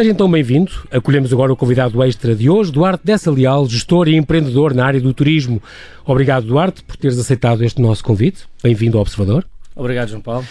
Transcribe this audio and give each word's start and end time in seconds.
Seja 0.00 0.12
então 0.12 0.30
bem-vindo. 0.30 0.72
Acolhemos 0.90 1.30
agora 1.30 1.52
o 1.52 1.56
convidado 1.56 2.02
extra 2.02 2.34
de 2.34 2.48
hoje, 2.48 2.72
Duarte 2.72 3.04
Dessa 3.04 3.30
Leal, 3.30 3.66
gestor 3.66 4.08
e 4.08 4.16
empreendedor 4.16 4.72
na 4.72 4.86
área 4.86 4.98
do 4.98 5.12
turismo. 5.12 5.62
Obrigado, 6.06 6.46
Duarte, 6.46 6.82
por 6.82 6.96
teres 6.96 7.18
aceitado 7.18 7.62
este 7.62 7.82
nosso 7.82 8.02
convite. 8.02 8.44
Bem-vindo 8.62 8.96
ao 8.96 9.02
Observador. 9.02 9.44
Obrigado, 9.76 10.08
João 10.08 10.22
Paulo. 10.22 10.46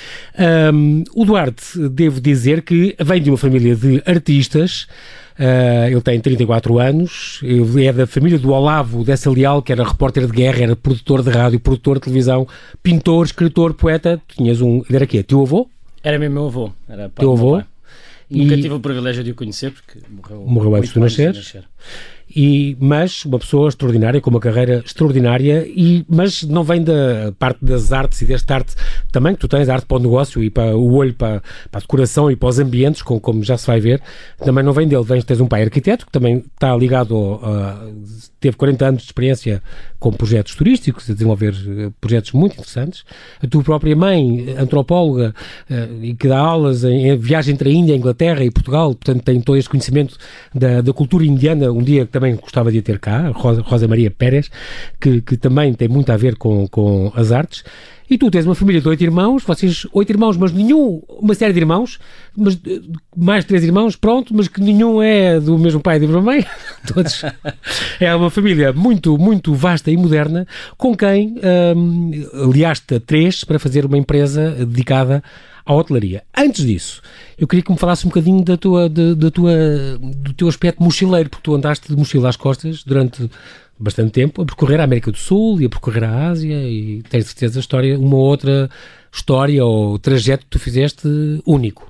Um, 0.71 1.03
o 1.15 1.25
Duarte, 1.25 1.89
devo 1.89 2.21
dizer 2.21 2.61
que 2.61 2.95
vem 3.03 3.23
de 3.23 3.31
uma 3.31 3.37
família 3.37 3.75
de 3.75 4.03
artistas. 4.05 4.83
Uh, 5.39 5.87
ele 5.89 6.01
tem 6.01 6.19
34 6.19 6.77
anos, 6.77 7.39
ele 7.41 7.87
é 7.87 7.91
da 7.91 8.05
família 8.05 8.37
do 8.37 8.51
Olavo 8.51 9.03
Dessa 9.03 9.31
Leal, 9.31 9.63
que 9.63 9.71
era 9.71 9.83
repórter 9.83 10.27
de 10.27 10.31
guerra, 10.31 10.61
era 10.61 10.75
produtor 10.75 11.23
de 11.23 11.31
rádio, 11.31 11.59
produtor 11.59 11.95
de 11.95 12.01
televisão, 12.01 12.47
pintor, 12.83 13.25
escritor, 13.25 13.73
poeta. 13.73 14.21
Tinhas 14.27 14.61
um. 14.61 14.83
Ele 14.87 14.95
era 14.95 15.07
quê? 15.07 15.23
Teu 15.23 15.41
avô? 15.41 15.67
Era 16.03 16.19
mesmo 16.19 16.35
meu 16.35 16.45
avô. 16.45 16.71
Era 16.87 17.09
Teu 17.09 17.33
avô? 17.33 17.63
Nunca 18.29 18.55
tive 18.55 18.75
o 18.75 18.79
privilégio 18.79 19.23
de 19.23 19.31
o 19.31 19.35
conhecer, 19.35 19.71
porque 19.71 19.99
morreu, 20.07 20.45
morreu 20.45 20.75
antes 20.75 20.93
de 20.93 20.99
nascer. 20.99 21.33
nascer. 21.33 21.65
E, 22.35 22.77
mas 22.79 23.25
uma 23.25 23.39
pessoa 23.39 23.69
extraordinária, 23.69 24.21
com 24.21 24.29
uma 24.29 24.39
carreira 24.39 24.83
extraordinária, 24.85 25.65
e, 25.67 26.05
mas 26.07 26.43
não 26.43 26.63
vem 26.63 26.83
da 26.83 27.33
parte 27.37 27.63
das 27.63 27.91
artes 27.91 28.21
e 28.21 28.25
desta 28.25 28.55
arte 28.55 28.75
também, 29.11 29.33
que 29.33 29.39
tu 29.39 29.47
tens, 29.47 29.67
arte 29.69 29.85
para 29.85 29.97
o 29.97 29.99
negócio 29.99 30.43
e 30.43 30.49
para 30.49 30.77
o 30.77 30.93
olho, 30.93 31.13
para, 31.13 31.41
para 31.71 31.79
a 31.79 31.81
decoração 31.81 32.29
e 32.29 32.35
para 32.35 32.49
os 32.49 32.59
ambientes, 32.59 33.01
como, 33.01 33.43
já 33.43 33.57
se 33.57 33.65
vai 33.65 33.79
ver, 33.79 34.01
também 34.39 34.63
não 34.63 34.73
vem 34.73 34.87
dele. 34.87 35.03
Vens, 35.03 35.23
tens 35.23 35.41
um 35.41 35.47
pai 35.47 35.63
arquiteto, 35.63 36.05
que 36.05 36.11
também 36.11 36.43
está 36.53 36.75
ligado, 36.75 37.39
a, 37.41 37.87
teve 38.39 38.55
40 38.55 38.85
anos 38.85 39.01
de 39.01 39.07
experiência 39.07 39.61
com 39.99 40.11
projetos 40.11 40.55
turísticos, 40.55 41.09
a 41.09 41.13
desenvolver 41.13 41.53
eh, 41.53 41.91
projetos 41.99 42.31
muito 42.31 42.53
interessantes. 42.53 43.03
A 43.43 43.47
tua 43.47 43.63
própria 43.63 43.95
mãe, 43.95 44.55
antropóloga, 44.57 45.35
eh, 45.69 45.87
e 46.01 46.13
que 46.13 46.27
dá 46.27 46.39
aulas 46.39 46.83
em, 46.83 47.09
em 47.09 47.17
viagem 47.17 47.53
entre 47.53 47.69
a 47.69 47.73
Índia, 47.73 47.93
a 47.93 47.97
Inglaterra 47.97 48.43
e 48.43 48.49
Portugal, 48.49 48.95
portanto 48.95 49.23
tem 49.23 49.41
todo 49.41 49.57
este 49.57 49.69
conhecimento 49.69 50.15
da, 50.55 50.81
da 50.81 50.93
cultura 50.93 51.25
indiana, 51.25 51.71
um 51.71 51.83
dia 51.83 52.05
que 52.05 52.11
também 52.19 52.35
gostava 52.35 52.71
de 52.71 52.81
ter 52.81 52.99
cá, 52.99 53.29
Rosa, 53.29 53.61
Rosa 53.61 53.87
Maria 53.87 54.11
Pérez, 54.11 54.51
que, 54.99 55.21
que 55.21 55.37
também 55.37 55.73
tem 55.73 55.87
muito 55.87 56.11
a 56.11 56.17
ver 56.17 56.35
com, 56.35 56.67
com 56.67 57.11
as 57.15 57.31
artes. 57.31 57.63
E 58.09 58.17
tu 58.17 58.31
tens 58.31 58.45
uma 58.45 58.55
família 58.55 58.81
de 58.81 58.89
oito 58.89 59.03
irmãos, 59.03 59.43
vocês 59.43 59.85
oito 59.93 60.11
irmãos, 60.11 60.35
mas 60.35 60.51
nenhum, 60.51 61.01
uma 61.07 61.35
série 61.35 61.53
de 61.53 61.59
irmãos, 61.59 61.99
mas 62.35 62.59
eh, 62.65 62.81
mais 63.15 63.45
três 63.45 63.63
irmãos, 63.63 63.95
pronto, 63.95 64.33
mas 64.33 64.47
que 64.47 64.59
nenhum 64.59 64.99
é 65.01 65.39
do 65.39 65.59
mesmo 65.59 65.79
pai 65.79 65.97
e 65.97 65.99
da 65.99 66.07
mesma 66.07 66.21
mãe. 66.21 66.43
Todos. 66.91 67.21
É 67.99 68.13
uma 68.15 68.31
família 68.31 68.73
muito, 68.73 69.15
muito 69.17 69.53
vasta 69.53 69.91
e 69.91 69.97
moderna, 69.97 70.47
com 70.75 70.97
quem 70.97 71.35
hum, 71.75 72.11
aliaste 72.33 72.99
três 73.01 73.43
para 73.43 73.59
fazer 73.59 73.85
uma 73.85 73.97
empresa 73.97 74.65
dedicada 74.65 75.23
à 75.69 75.75
hotelaria. 75.75 76.23
Antes 76.35 76.65
disso, 76.65 76.99
eu 77.37 77.47
queria 77.47 77.61
que 77.61 77.71
me 77.71 77.77
falasse 77.77 78.03
um 78.03 78.09
bocadinho 78.09 78.43
da 78.43 78.57
tua, 78.57 78.89
da, 78.89 79.13
da 79.13 79.29
tua, 79.29 79.53
do 79.99 80.33
teu 80.33 80.47
aspecto 80.47 80.81
mochileiro, 80.81 81.29
porque 81.29 81.43
tu 81.43 81.53
andaste 81.53 81.87
de 81.87 81.95
mochila 81.95 82.27
às 82.27 82.35
costas 82.35 82.83
durante 82.83 83.29
bastante 83.77 84.11
tempo 84.11 84.41
a 84.41 84.45
percorrer 84.45 84.81
a 84.81 84.83
América 84.83 85.11
do 85.11 85.17
Sul 85.17 85.61
e 85.61 85.65
a 85.65 85.69
percorrer 85.69 86.03
a 86.05 86.29
Ásia 86.29 86.55
e 86.63 87.03
tens 87.03 87.27
certeza 87.27 87.59
a 87.59 87.61
história, 87.61 87.99
uma 87.99 88.17
outra 88.17 88.67
história 89.13 89.63
ou 89.63 89.99
trajeto 89.99 90.45
que 90.45 90.49
tu 90.49 90.59
fizeste 90.59 91.07
único. 91.45 91.87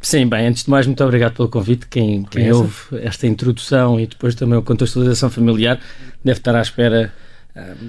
Sim, 0.00 0.28
bem, 0.28 0.46
antes 0.46 0.62
de 0.62 0.70
mais, 0.70 0.86
muito 0.86 1.02
obrigado 1.02 1.34
pelo 1.34 1.48
convite. 1.48 1.88
Quem, 1.88 2.22
quem 2.22 2.52
ouve 2.52 2.72
esta 3.02 3.26
introdução 3.26 3.98
e 3.98 4.06
depois 4.06 4.36
também 4.36 4.58
a 4.58 4.62
contextualização 4.62 5.28
familiar 5.28 5.80
deve 6.24 6.38
estar 6.38 6.54
à 6.54 6.62
espera 6.62 7.12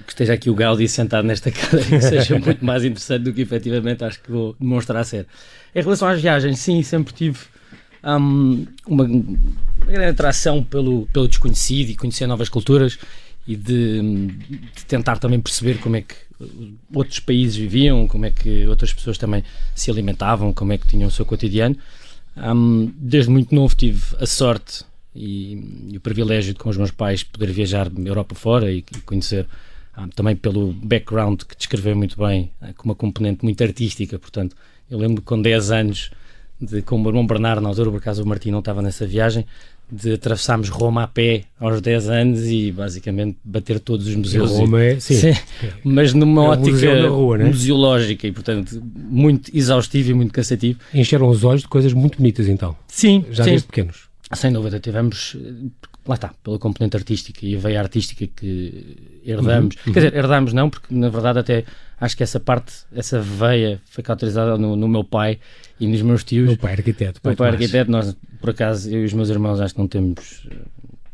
que 0.05 0.11
esteja 0.11 0.33
aqui 0.33 0.49
o 0.49 0.55
Gaudi 0.55 0.87
sentado 0.87 1.25
nesta 1.25 1.49
cadeira 1.51 1.99
que 1.99 2.01
seja 2.01 2.39
muito 2.39 2.63
mais 2.65 2.83
interessante 2.83 3.23
do 3.23 3.33
que 3.33 3.41
efetivamente 3.41 4.03
acho 4.03 4.21
que 4.21 4.31
vou 4.31 4.55
demonstrar 4.59 5.05
ser. 5.05 5.27
Em 5.73 5.81
relação 5.81 6.07
às 6.07 6.21
viagens, 6.21 6.59
sim, 6.59 6.81
sempre 6.83 7.13
tive 7.13 7.39
um, 8.03 8.65
uma, 8.87 9.03
uma, 9.03 9.37
grande 9.85 10.09
atração 10.09 10.63
pelo, 10.63 11.07
pelo 11.13 11.27
desconhecido 11.27 11.89
e 11.89 11.95
conhecer 11.95 12.25
novas 12.27 12.49
culturas 12.49 12.97
e 13.47 13.55
de, 13.55 14.27
de, 14.49 14.85
tentar 14.87 15.17
também 15.17 15.39
perceber 15.39 15.77
como 15.79 15.95
é 15.95 16.01
que 16.01 16.15
outros 16.93 17.19
países 17.19 17.55
viviam, 17.55 18.07
como 18.07 18.25
é 18.25 18.31
que 18.31 18.65
outras 18.67 18.91
pessoas 18.91 19.17
também 19.17 19.43
se 19.75 19.91
alimentavam, 19.91 20.51
como 20.51 20.73
é 20.73 20.77
que 20.77 20.87
tinham 20.87 21.07
o 21.07 21.11
seu 21.11 21.25
cotidiano. 21.25 21.77
Um, 22.35 22.91
desde 22.97 23.29
muito 23.29 23.53
novo 23.53 23.75
tive 23.75 24.01
a 24.19 24.25
sorte 24.25 24.83
e, 25.15 25.89
e, 25.91 25.97
o 25.97 26.01
privilégio 26.01 26.53
de 26.53 26.59
com 26.59 26.69
os 26.69 26.77
meus 26.77 26.91
pais 26.91 27.23
poder 27.23 27.51
viajar 27.51 27.91
Europa 28.05 28.35
fora 28.35 28.71
e, 28.71 28.83
conhecer 29.05 29.47
um, 29.97 30.07
também 30.09 30.35
pelo 30.35 30.71
background 30.73 31.41
que 31.41 31.55
descreveu 31.55 31.95
muito 31.95 32.17
bem, 32.17 32.51
uh, 32.61 32.73
com 32.75 32.85
uma 32.85 32.95
componente 32.95 33.43
muito 33.43 33.61
artística, 33.63 34.17
portanto, 34.17 34.55
eu 34.89 34.97
lembro 34.97 35.21
com 35.21 35.41
10 35.41 35.71
anos 35.71 36.11
de, 36.59 36.81
com 36.81 36.95
o 36.95 36.99
meu 36.99 37.09
irmão 37.09 37.25
Bernardo, 37.25 37.61
na 37.61 37.69
altura, 37.69 37.89
por 37.89 37.97
acaso 37.97 38.23
o 38.23 38.25
Martim 38.25 38.51
não 38.51 38.59
estava 38.59 38.81
nessa 38.81 39.05
viagem, 39.05 39.45
de 39.91 40.13
atravessarmos 40.13 40.69
Roma 40.69 41.03
a 41.03 41.07
pé 41.07 41.43
aos 41.59 41.81
10 41.81 42.09
anos 42.09 42.47
e 42.47 42.71
basicamente 42.71 43.37
bater 43.43 43.77
todos 43.79 44.07
os 44.07 44.15
museus. 44.15 44.49
Roma 44.51 44.81
é, 44.81 44.99
sim. 44.99 45.15
sim. 45.15 45.33
Mas 45.83 46.13
numa 46.13 46.45
é 46.45 46.47
ótica 46.49 47.09
rua, 47.09 47.37
né? 47.39 47.45
museológica 47.45 48.25
e, 48.25 48.31
portanto, 48.31 48.81
muito 48.81 49.51
exaustivo 49.53 50.11
e 50.11 50.13
muito 50.13 50.31
cansativo. 50.31 50.79
Encheram 50.93 51.27
os 51.27 51.43
olhos 51.43 51.63
de 51.63 51.67
coisas 51.67 51.91
muito 51.91 52.17
bonitas, 52.17 52.47
então. 52.47 52.75
Sim. 52.87 53.25
Já 53.31 53.43
sim. 53.43 53.49
desde 53.49 53.67
pequenos. 53.67 54.10
Sem 54.33 54.51
dúvida, 54.51 54.79
tivemos, 54.79 55.35
lá 56.07 56.15
está, 56.15 56.33
pela 56.43 56.57
componente 56.57 56.95
artística 56.95 57.45
e 57.45 57.55
a 57.55 57.59
veia 57.59 57.79
artística 57.79 58.25
que 58.25 59.21
herdamos. 59.25 59.75
Uhum, 59.75 59.81
uhum. 59.87 59.93
Quer 59.93 59.99
dizer, 59.99 60.15
herdamos 60.15 60.53
não, 60.53 60.69
porque 60.69 60.93
na 60.93 61.09
verdade 61.09 61.39
até 61.39 61.65
acho 61.99 62.15
que 62.15 62.23
essa 62.23 62.39
parte, 62.39 62.73
essa 62.93 63.19
veia 63.19 63.81
foi 63.85 64.03
cauterizada 64.03 64.57
no, 64.57 64.75
no 64.75 64.87
meu 64.87 65.03
pai 65.03 65.39
e 65.79 65.87
nos 65.87 66.01
meus 66.01 66.23
tios. 66.23 66.47
Meu 66.47 66.57
pai 66.57 66.71
é 66.71 66.75
arquiteto. 66.75 67.19
Meu 67.23 67.35
pai 67.35 67.49
é 67.49 67.51
arquiteto, 67.51 67.91
nós, 67.91 68.15
por 68.39 68.51
acaso, 68.51 68.89
eu 68.89 69.01
e 69.01 69.05
os 69.05 69.13
meus 69.13 69.29
irmãos 69.29 69.59
acho 69.59 69.73
que 69.73 69.79
não 69.79 69.87
temos 69.87 70.47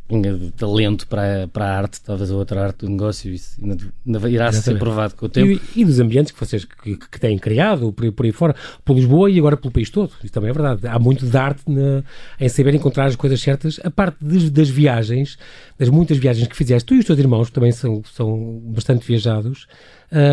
de 0.10 0.52
talento 0.52 1.06
para, 1.06 1.50
para 1.52 1.66
a 1.66 1.78
arte, 1.78 2.00
talvez 2.02 2.32
a 2.32 2.36
outra 2.36 2.64
arte 2.64 2.86
do 2.86 2.90
negócio, 2.90 3.30
isso 3.32 3.60
ainda, 3.62 3.78
ainda 4.06 4.30
irá 4.30 4.48
Exatamente. 4.48 4.64
ser 4.64 4.80
provado 4.80 5.16
com 5.16 5.26
o 5.26 5.30
tempo. 5.30 5.62
E, 5.76 5.82
e 5.82 5.86
dos 5.86 6.00
ambientes 6.00 6.32
que 6.32 6.40
vocês 6.40 6.64
que, 6.64 6.96
que 6.96 7.20
têm 7.20 7.38
criado 7.38 7.92
por, 7.92 8.10
por 8.14 8.26
aí 8.26 8.32
fora, 8.32 8.56
por 8.86 8.96
Lisboa 8.96 9.30
e 9.30 9.38
agora 9.38 9.58
pelo 9.58 9.72
país 9.72 9.90
todo, 9.90 10.12
isso 10.24 10.32
também 10.32 10.50
é 10.50 10.54
verdade. 10.54 10.88
Há 10.88 10.98
muito 10.98 11.26
de 11.26 11.38
arte 11.38 11.62
na, 11.68 12.04
em 12.40 12.48
saber 12.48 12.74
encontrar 12.74 13.06
as 13.06 13.18
coisas 13.18 13.42
certas, 13.42 13.82
a 13.84 13.92
parte 13.92 14.18
de, 14.22 14.50
das 14.50 14.70
viagens, 14.70 15.38
das 15.78 15.90
muitas 15.90 16.18
viagens 16.18 16.48
que 16.48 16.56
fizeste, 16.56 16.86
tu 16.86 16.96
e 16.96 17.00
os 17.00 17.06
teus 17.06 17.20
irmãos, 17.20 17.48
que 17.48 17.54
também 17.54 17.74
são, 17.74 18.02
são 18.06 18.62
bastante 18.66 19.06
viajados, 19.06 19.68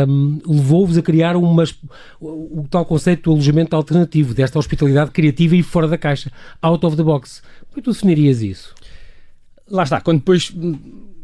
um, 0.08 0.40
levou-vos 0.46 0.96
a 0.96 1.02
criar 1.02 1.36
umas, 1.36 1.74
o, 2.20 2.60
o 2.60 2.66
tal 2.70 2.84
conceito 2.84 3.24
do 3.24 3.32
alojamento 3.32 3.74
alternativo, 3.74 4.32
desta 4.32 4.58
hospitalidade 4.58 5.10
criativa 5.10 5.56
e 5.56 5.62
fora 5.62 5.88
da 5.88 5.98
caixa, 5.98 6.30
out 6.62 6.84
of 6.86 6.96
the 6.96 7.02
box. 7.02 7.42
Como 7.68 7.80
é 7.80 7.82
tu 7.82 7.92
definirias 7.92 8.40
isso? 8.40 8.73
Lá 9.70 9.82
está, 9.82 10.00
quando 10.00 10.18
depois 10.18 10.52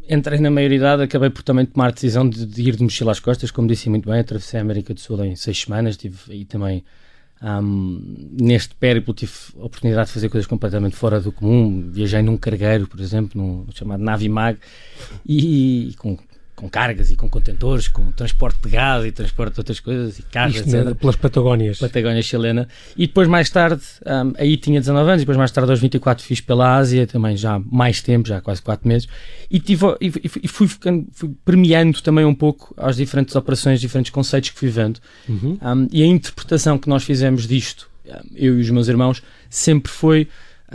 entrei 0.09 0.41
na 0.41 0.51
maioridade, 0.51 1.03
acabei 1.03 1.31
por 1.31 1.43
também 1.43 1.65
tomar 1.65 1.89
a 1.89 1.91
decisão 1.93 2.29
de, 2.29 2.45
de, 2.45 2.63
ir 2.63 2.77
de 2.77 2.83
mochila 2.83 3.13
às 3.13 3.21
costas, 3.21 3.51
como 3.51 3.69
disse 3.69 3.89
muito 3.89 4.09
bem, 4.09 4.21
atravessei 4.21 4.59
a 4.59 4.63
América 4.63 4.93
do 4.93 5.01
Sul 5.01 5.25
em 5.25 5.37
seis 5.37 5.63
semanas, 5.63 5.97
tive 5.97 6.17
aí 6.29 6.45
também 6.45 6.85
um, 7.43 8.29
neste 8.39 8.75
périplo 8.75 9.15
tive 9.15 9.33
a 9.59 9.65
oportunidade 9.65 10.09
de 10.09 10.13
fazer 10.13 10.29
coisas 10.29 10.47
completamente 10.47 10.97
fora 10.97 11.21
do 11.21 11.33
comum, 11.33 11.89
viajei 11.91 12.23
num 12.23 12.37
cargueiro, 12.37 12.87
por 12.87 13.01
exemplo, 13.01 13.41
num 13.41 13.67
chamado 13.73 14.03
Navimag, 14.03 14.59
e, 15.25 15.89
e 15.89 15.95
com 15.95 16.19
com 16.61 16.69
cargas 16.69 17.11
e 17.11 17.17
com 17.17 17.27
contentores, 17.27 17.89
com 17.89 18.13
transporte 18.13 18.61
de 18.63 18.69
gás 18.69 19.07
e 19.07 19.11
transporte 19.11 19.55
de 19.55 19.61
outras 19.61 19.81
coisas 19.81 20.19
e 20.19 20.23
cargas, 20.23 20.67
Isto, 20.67 20.77
etc. 20.77 20.95
Pelas 20.95 21.17
Patagónias. 21.17 21.79
Patagónia 21.79 22.21
chilena. 22.21 22.69
E 22.95 23.07
depois 23.07 23.27
mais 23.27 23.49
tarde, 23.49 23.83
um, 24.05 24.35
aí 24.37 24.59
tinha 24.59 24.79
19 24.79 25.09
anos, 25.09 25.23
e 25.23 25.25
depois 25.25 25.39
mais 25.39 25.51
tarde 25.51 25.71
aos 25.71 25.81
24 25.81 26.23
fiz 26.23 26.43
pela 26.43 26.77
Ásia, 26.77 27.07
também 27.07 27.35
já 27.35 27.59
mais 27.59 28.03
tempo, 28.03 28.29
já 28.29 28.43
quase 28.43 28.61
4 28.61 28.87
meses, 28.87 29.09
e, 29.51 29.59
tive, 29.59 29.87
e, 30.03 30.13
e 30.43 30.49
fui, 30.49 30.69
ficando, 30.69 31.07
fui 31.13 31.31
premiando 31.47 32.03
também 32.03 32.27
um 32.27 32.35
pouco 32.35 32.75
as 32.77 32.97
diferentes 32.97 33.35
operações, 33.35 33.81
diferentes 33.81 34.11
conceitos 34.11 34.51
que 34.51 34.59
fui 34.59 34.69
vendo. 34.69 35.01
Uhum. 35.27 35.59
Um, 35.63 35.89
e 35.91 36.03
a 36.03 36.07
interpretação 36.07 36.77
que 36.77 36.91
nós 36.91 37.05
fizemos 37.05 37.49
disto, 37.49 37.89
eu 38.35 38.59
e 38.59 38.61
os 38.61 38.69
meus 38.69 38.87
irmãos, 38.87 39.23
sempre 39.49 39.91
foi 39.91 40.29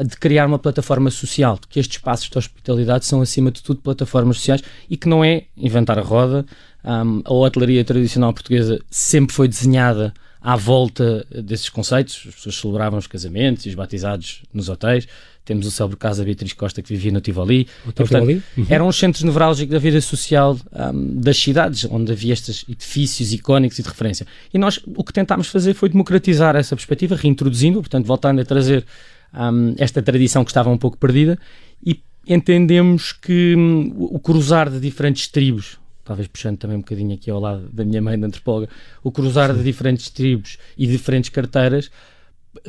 de 0.03 0.17
criar 0.17 0.45
uma 0.45 0.59
plataforma 0.59 1.09
social, 1.09 1.59
que 1.69 1.79
estes 1.79 1.97
espaços 1.97 2.29
de 2.29 2.37
hospitalidade 2.37 3.05
são, 3.05 3.21
acima 3.21 3.51
de 3.51 3.63
tudo, 3.63 3.81
plataformas 3.81 4.37
sociais 4.37 4.61
e 4.89 4.97
que 4.97 5.07
não 5.07 5.23
é 5.23 5.43
inventar 5.57 5.97
a 5.97 6.01
roda. 6.01 6.45
Um, 6.83 7.21
a 7.25 7.33
hotelaria 7.33 7.83
tradicional 7.83 8.33
portuguesa 8.33 8.79
sempre 8.89 9.33
foi 9.33 9.47
desenhada 9.47 10.13
à 10.41 10.55
volta 10.55 11.25
desses 11.31 11.69
conceitos. 11.69 12.23
As 12.27 12.35
pessoas 12.35 12.55
celebravam 12.55 12.99
os 12.99 13.07
casamentos 13.07 13.65
e 13.65 13.69
os 13.69 13.75
batizados 13.75 14.43
nos 14.53 14.69
hotéis. 14.69 15.07
Temos 15.43 15.65
o 15.67 15.71
célebre 15.71 15.97
casa 15.97 16.23
Beatriz 16.23 16.53
Costa 16.53 16.81
que 16.81 16.89
vivia 16.89 17.11
no 17.11 17.21
Tivoli. 17.21 17.67
O 17.85 17.91
Tivoli? 17.91 18.43
Uhum. 18.57 18.65
Eram 18.69 18.87
os 18.87 18.95
centros 18.95 19.23
nevrálgicos 19.23 19.71
da 19.71 19.79
vida 19.79 20.01
social 20.01 20.57
um, 20.73 21.19
das 21.19 21.37
cidades, 21.37 21.85
onde 21.89 22.11
havia 22.11 22.33
estes 22.33 22.65
edifícios 22.67 23.33
icónicos 23.33 23.77
e 23.79 23.83
de 23.83 23.89
referência. 23.89 24.27
E 24.53 24.57
nós 24.57 24.79
o 24.85 25.03
que 25.03 25.13
tentámos 25.13 25.47
fazer 25.47 25.73
foi 25.73 25.89
democratizar 25.89 26.55
essa 26.55 26.75
perspectiva, 26.75 27.15
reintroduzindo, 27.15 27.79
portanto, 27.79 28.05
voltando 28.05 28.41
a 28.41 28.45
trazer 28.45 28.85
um, 29.35 29.75
esta 29.77 30.01
tradição 30.01 30.43
que 30.43 30.51
estava 30.51 30.69
um 30.69 30.77
pouco 30.77 30.97
perdida 30.97 31.37
e 31.85 32.01
entendemos 32.27 33.11
que 33.11 33.55
um, 33.55 33.93
o 33.97 34.19
cruzar 34.19 34.69
de 34.69 34.79
diferentes 34.79 35.27
tribos, 35.27 35.79
talvez 36.03 36.27
puxando 36.27 36.57
também 36.57 36.77
um 36.77 36.81
bocadinho 36.81 37.13
aqui 37.13 37.29
ao 37.29 37.39
lado 37.39 37.69
da 37.71 37.83
minha 37.83 38.01
mãe 38.01 38.17
de 38.17 38.25
antropóloga, 38.25 38.69
o 39.03 39.11
cruzar 39.11 39.51
Sim. 39.51 39.57
de 39.57 39.63
diferentes 39.63 40.09
tribos 40.09 40.57
e 40.77 40.87
diferentes 40.87 41.29
carteiras 41.29 41.91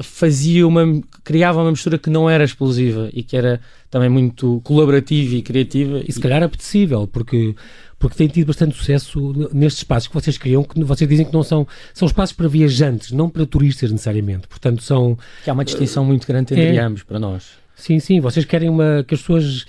fazia 0.02 0.66
uma 0.66 1.00
criava 1.24 1.62
uma 1.62 1.70
mistura 1.70 1.98
que 1.98 2.10
não 2.10 2.28
era 2.28 2.44
explosiva 2.44 3.08
e 3.12 3.22
que 3.22 3.36
era 3.36 3.60
também 3.90 4.08
muito 4.08 4.60
colaborativa 4.64 5.34
e 5.34 5.42
criativa 5.42 6.02
e 6.06 6.12
se 6.12 6.20
calhar 6.20 6.42
apetecível 6.42 7.06
porque 7.06 7.54
porque 7.98 8.16
tem 8.16 8.28
tido 8.28 8.48
bastante 8.48 8.76
sucesso 8.76 9.32
nestes 9.52 9.80
espaços 9.80 10.08
que 10.08 10.14
vocês 10.14 10.36
criam, 10.36 10.62
que 10.62 10.82
vocês 10.84 11.08
dizem 11.08 11.24
que 11.24 11.32
não 11.32 11.42
são, 11.42 11.66
são 11.94 12.06
espaços 12.06 12.36
para 12.36 12.46
viajantes, 12.46 13.10
não 13.10 13.28
para 13.28 13.46
turistas 13.46 13.90
necessariamente. 13.90 14.46
Portanto, 14.48 14.82
são. 14.82 15.16
Que 15.42 15.48
há 15.48 15.52
uma 15.54 15.64
distinção 15.64 16.04
muito 16.04 16.26
grande 16.26 16.52
entre 16.52 16.76
é, 16.76 16.78
ambos 16.78 17.02
para 17.02 17.18
nós. 17.18 17.52
Sim, 17.78 18.00
sim, 18.00 18.20
vocês 18.20 18.46
querem 18.46 18.70
uma, 18.70 19.04
que 19.06 19.14
as 19.14 19.20
pessoas, 19.20 19.66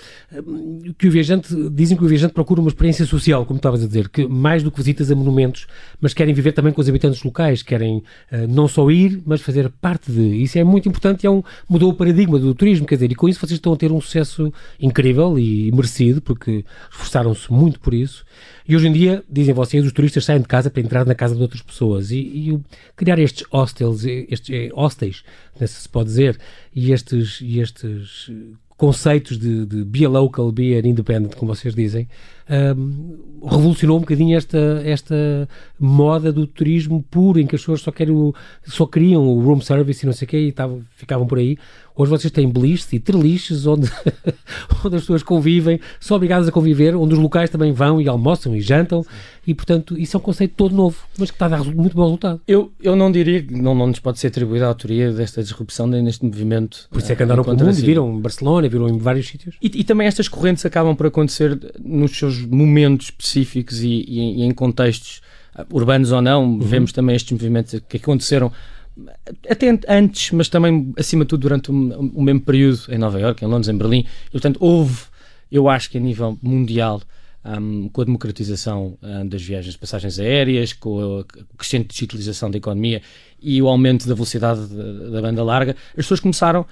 que 0.97 1.09
o 1.09 1.11
viajante, 1.11 1.53
dizem 1.71 1.97
que 1.97 2.05
o 2.05 2.07
viajante 2.07 2.33
procura 2.33 2.61
uma 2.61 2.69
experiência 2.69 3.05
social, 3.05 3.45
como 3.45 3.57
estavas 3.57 3.83
a 3.83 3.85
dizer, 3.85 4.07
que 4.07 4.25
mais 4.25 4.63
do 4.63 4.71
que 4.71 4.77
visitas 4.77 5.11
a 5.11 5.15
monumentos, 5.15 5.67
mas 5.99 6.13
querem 6.13 6.33
viver 6.33 6.53
também 6.53 6.71
com 6.71 6.79
os 6.79 6.87
habitantes 6.87 7.21
locais, 7.21 7.61
querem 7.61 7.97
uh, 7.97 8.47
não 8.47 8.65
só 8.65 8.89
ir, 8.89 9.21
mas 9.25 9.41
fazer 9.41 9.69
parte 9.81 10.09
de. 10.09 10.21
Isso 10.41 10.57
é 10.57 10.63
muito 10.63 10.87
importante 10.87 11.25
e 11.25 11.27
é 11.27 11.29
um, 11.29 11.43
mudou 11.67 11.91
o 11.91 11.93
paradigma 11.93 12.39
do 12.39 12.55
turismo, 12.55 12.87
quer 12.87 12.95
dizer, 12.95 13.11
e 13.11 13.15
com 13.15 13.27
isso 13.27 13.41
vocês 13.41 13.57
estão 13.57 13.73
a 13.73 13.77
ter 13.77 13.91
um 13.91 13.99
sucesso 13.99 14.53
incrível 14.79 15.37
e 15.37 15.69
merecido, 15.73 16.21
porque 16.21 16.63
esforçaram-se 16.89 17.51
muito 17.51 17.77
por 17.77 17.93
isso. 17.93 18.23
E 18.67 18.75
hoje 18.75 18.87
em 18.87 18.91
dia, 18.91 19.23
dizem 19.29 19.53
vocês, 19.53 19.85
os 19.85 19.93
turistas 19.93 20.25
saem 20.25 20.41
de 20.41 20.47
casa 20.47 20.69
para 20.69 20.81
entrar 20.81 21.05
na 21.05 21.15
casa 21.15 21.35
de 21.35 21.41
outras 21.41 21.61
pessoas. 21.61 22.11
E, 22.11 22.17
e 22.17 22.59
criar 22.97 23.17
estes 23.17 23.45
hostels, 23.49 24.03
estes 24.05 24.49
é, 24.49 24.69
hostels, 24.73 25.23
se 25.65 25.89
pode 25.89 26.09
dizer, 26.09 26.37
e 26.75 26.91
estes, 26.91 27.39
e 27.41 27.59
estes 27.59 28.29
conceitos 28.77 29.39
de, 29.39 29.65
de 29.65 29.83
be 29.83 30.05
a 30.05 30.09
local, 30.09 30.51
be 30.51 30.77
independent, 30.87 31.35
como 31.35 31.53
vocês 31.55 31.73
dizem, 31.73 32.07
um, 32.49 33.17
revolucionou 33.43 33.97
um 33.97 34.01
bocadinho 34.01 34.37
esta, 34.37 34.81
esta 34.83 35.47
moda 35.79 36.31
do 36.31 36.47
turismo 36.47 37.03
puro, 37.09 37.39
em 37.39 37.45
que 37.45 37.55
as 37.55 37.61
pessoas 37.61 37.81
só, 37.81 37.91
querem 37.91 38.33
só 38.63 38.85
queriam 38.85 39.27
o 39.27 39.41
room 39.41 39.61
service 39.61 40.03
e 40.03 40.05
não 40.05 40.13
sei 40.13 40.25
o 40.25 40.29
quê, 40.29 40.39
e 40.39 40.51
tavam, 40.51 40.81
ficavam 40.95 41.27
por 41.27 41.37
aí. 41.37 41.57
Hoje 41.95 42.11
vocês 42.11 42.31
têm 42.31 42.47
beliches 42.47 42.93
e 42.93 42.99
treliches 42.99 43.65
onde, 43.65 43.89
onde 44.85 44.95
as 44.95 45.01
pessoas 45.01 45.23
convivem, 45.23 45.79
são 45.99 46.15
obrigadas 46.15 46.47
a 46.47 46.51
conviver, 46.51 46.95
onde 46.95 47.15
os 47.15 47.19
locais 47.19 47.49
também 47.49 47.71
vão 47.71 47.99
e 47.99 48.07
almoçam 48.07 48.55
e 48.55 48.61
jantam, 48.61 49.03
e 49.47 49.53
portanto 49.55 49.97
isso 49.97 50.15
é 50.15 50.19
um 50.19 50.21
conceito 50.21 50.53
todo 50.55 50.75
novo, 50.75 50.95
mas 51.17 51.31
que 51.31 51.35
está 51.35 51.47
a 51.47 51.49
dar 51.49 51.63
muito 51.63 51.95
bom 51.95 52.03
resultado. 52.03 52.39
Eu, 52.47 52.71
eu 52.83 52.95
não 52.95 53.11
diria, 53.11 53.43
não, 53.49 53.73
não 53.73 53.87
nos 53.87 53.99
pode 53.99 54.19
ser 54.19 54.27
atribuída 54.27 54.65
a 54.65 54.67
autoria 54.67 55.11
desta 55.11 55.41
disrupção 55.41 55.87
neste 55.87 56.23
movimento. 56.23 56.87
Por 56.91 56.99
isso 56.99 57.11
é 57.11 57.15
que 57.15 57.23
andaram 57.23 57.43
pelo 57.43 57.57
mundo, 57.57 57.73
viram 57.73 58.13
em 58.13 58.21
Barcelona, 58.21 58.69
viram 58.69 58.87
em 58.87 58.97
vários 58.99 59.27
sítios. 59.27 59.55
E, 59.59 59.71
e, 59.73 59.83
também 59.83 60.05
estas 60.05 60.27
correntes 60.27 60.63
acabam 60.65 60.95
por 60.95 61.07
acontecer 61.07 61.59
nos 61.83 62.15
seus 62.15 62.36
momentos 62.39 63.07
específicos 63.07 63.81
e, 63.81 64.05
e, 64.07 64.41
e 64.41 64.43
em 64.43 64.51
contextos 64.51 65.21
uh, 65.57 65.65
urbanos 65.75 66.11
ou 66.11 66.21
não, 66.21 66.43
uhum. 66.43 66.59
vemos 66.59 66.91
também 66.91 67.15
estes 67.15 67.31
movimentos 67.31 67.79
que 67.87 67.97
aconteceram 67.97 68.51
até 69.49 69.79
antes, 69.87 70.31
mas 70.31 70.49
também, 70.49 70.93
acima 70.97 71.23
de 71.23 71.29
tudo, 71.29 71.41
durante 71.41 71.69
o, 71.69 72.21
mesmo 72.21 72.41
período 72.41 72.81
em 72.89 72.97
Nova 72.97 73.19
Iorque, 73.19 73.45
em 73.45 73.47
Londres, 73.47 73.69
em 73.69 73.77
Berlim. 73.77 74.05
E, 74.27 74.31
portanto, 74.31 74.57
houve, 74.59 75.03
eu 75.51 75.69
acho 75.69 75.89
que 75.89 75.97
a 75.97 76.01
nível 76.01 76.37
mundial, 76.41 77.01
um, 77.45 77.89
com 77.89 78.01
a 78.01 78.05
democratização 78.05 78.97
um, 79.01 79.27
das 79.27 79.41
viagens 79.41 79.73
de 79.73 79.79
passagens 79.79 80.19
aéreas, 80.19 80.73
com 80.73 81.19
a 81.19 81.25
crescente 81.55 81.89
digitalização 81.89 82.49
da 82.49 82.57
economia 82.57 83.01
e 83.39 83.61
o 83.61 83.67
aumento 83.67 84.07
da 84.07 84.15
velocidade 84.15 84.65
da, 84.67 85.09
da 85.09 85.21
banda 85.21 85.43
larga, 85.43 85.75
as 85.89 85.95
pessoas 85.95 86.19
começaram, 86.19 86.65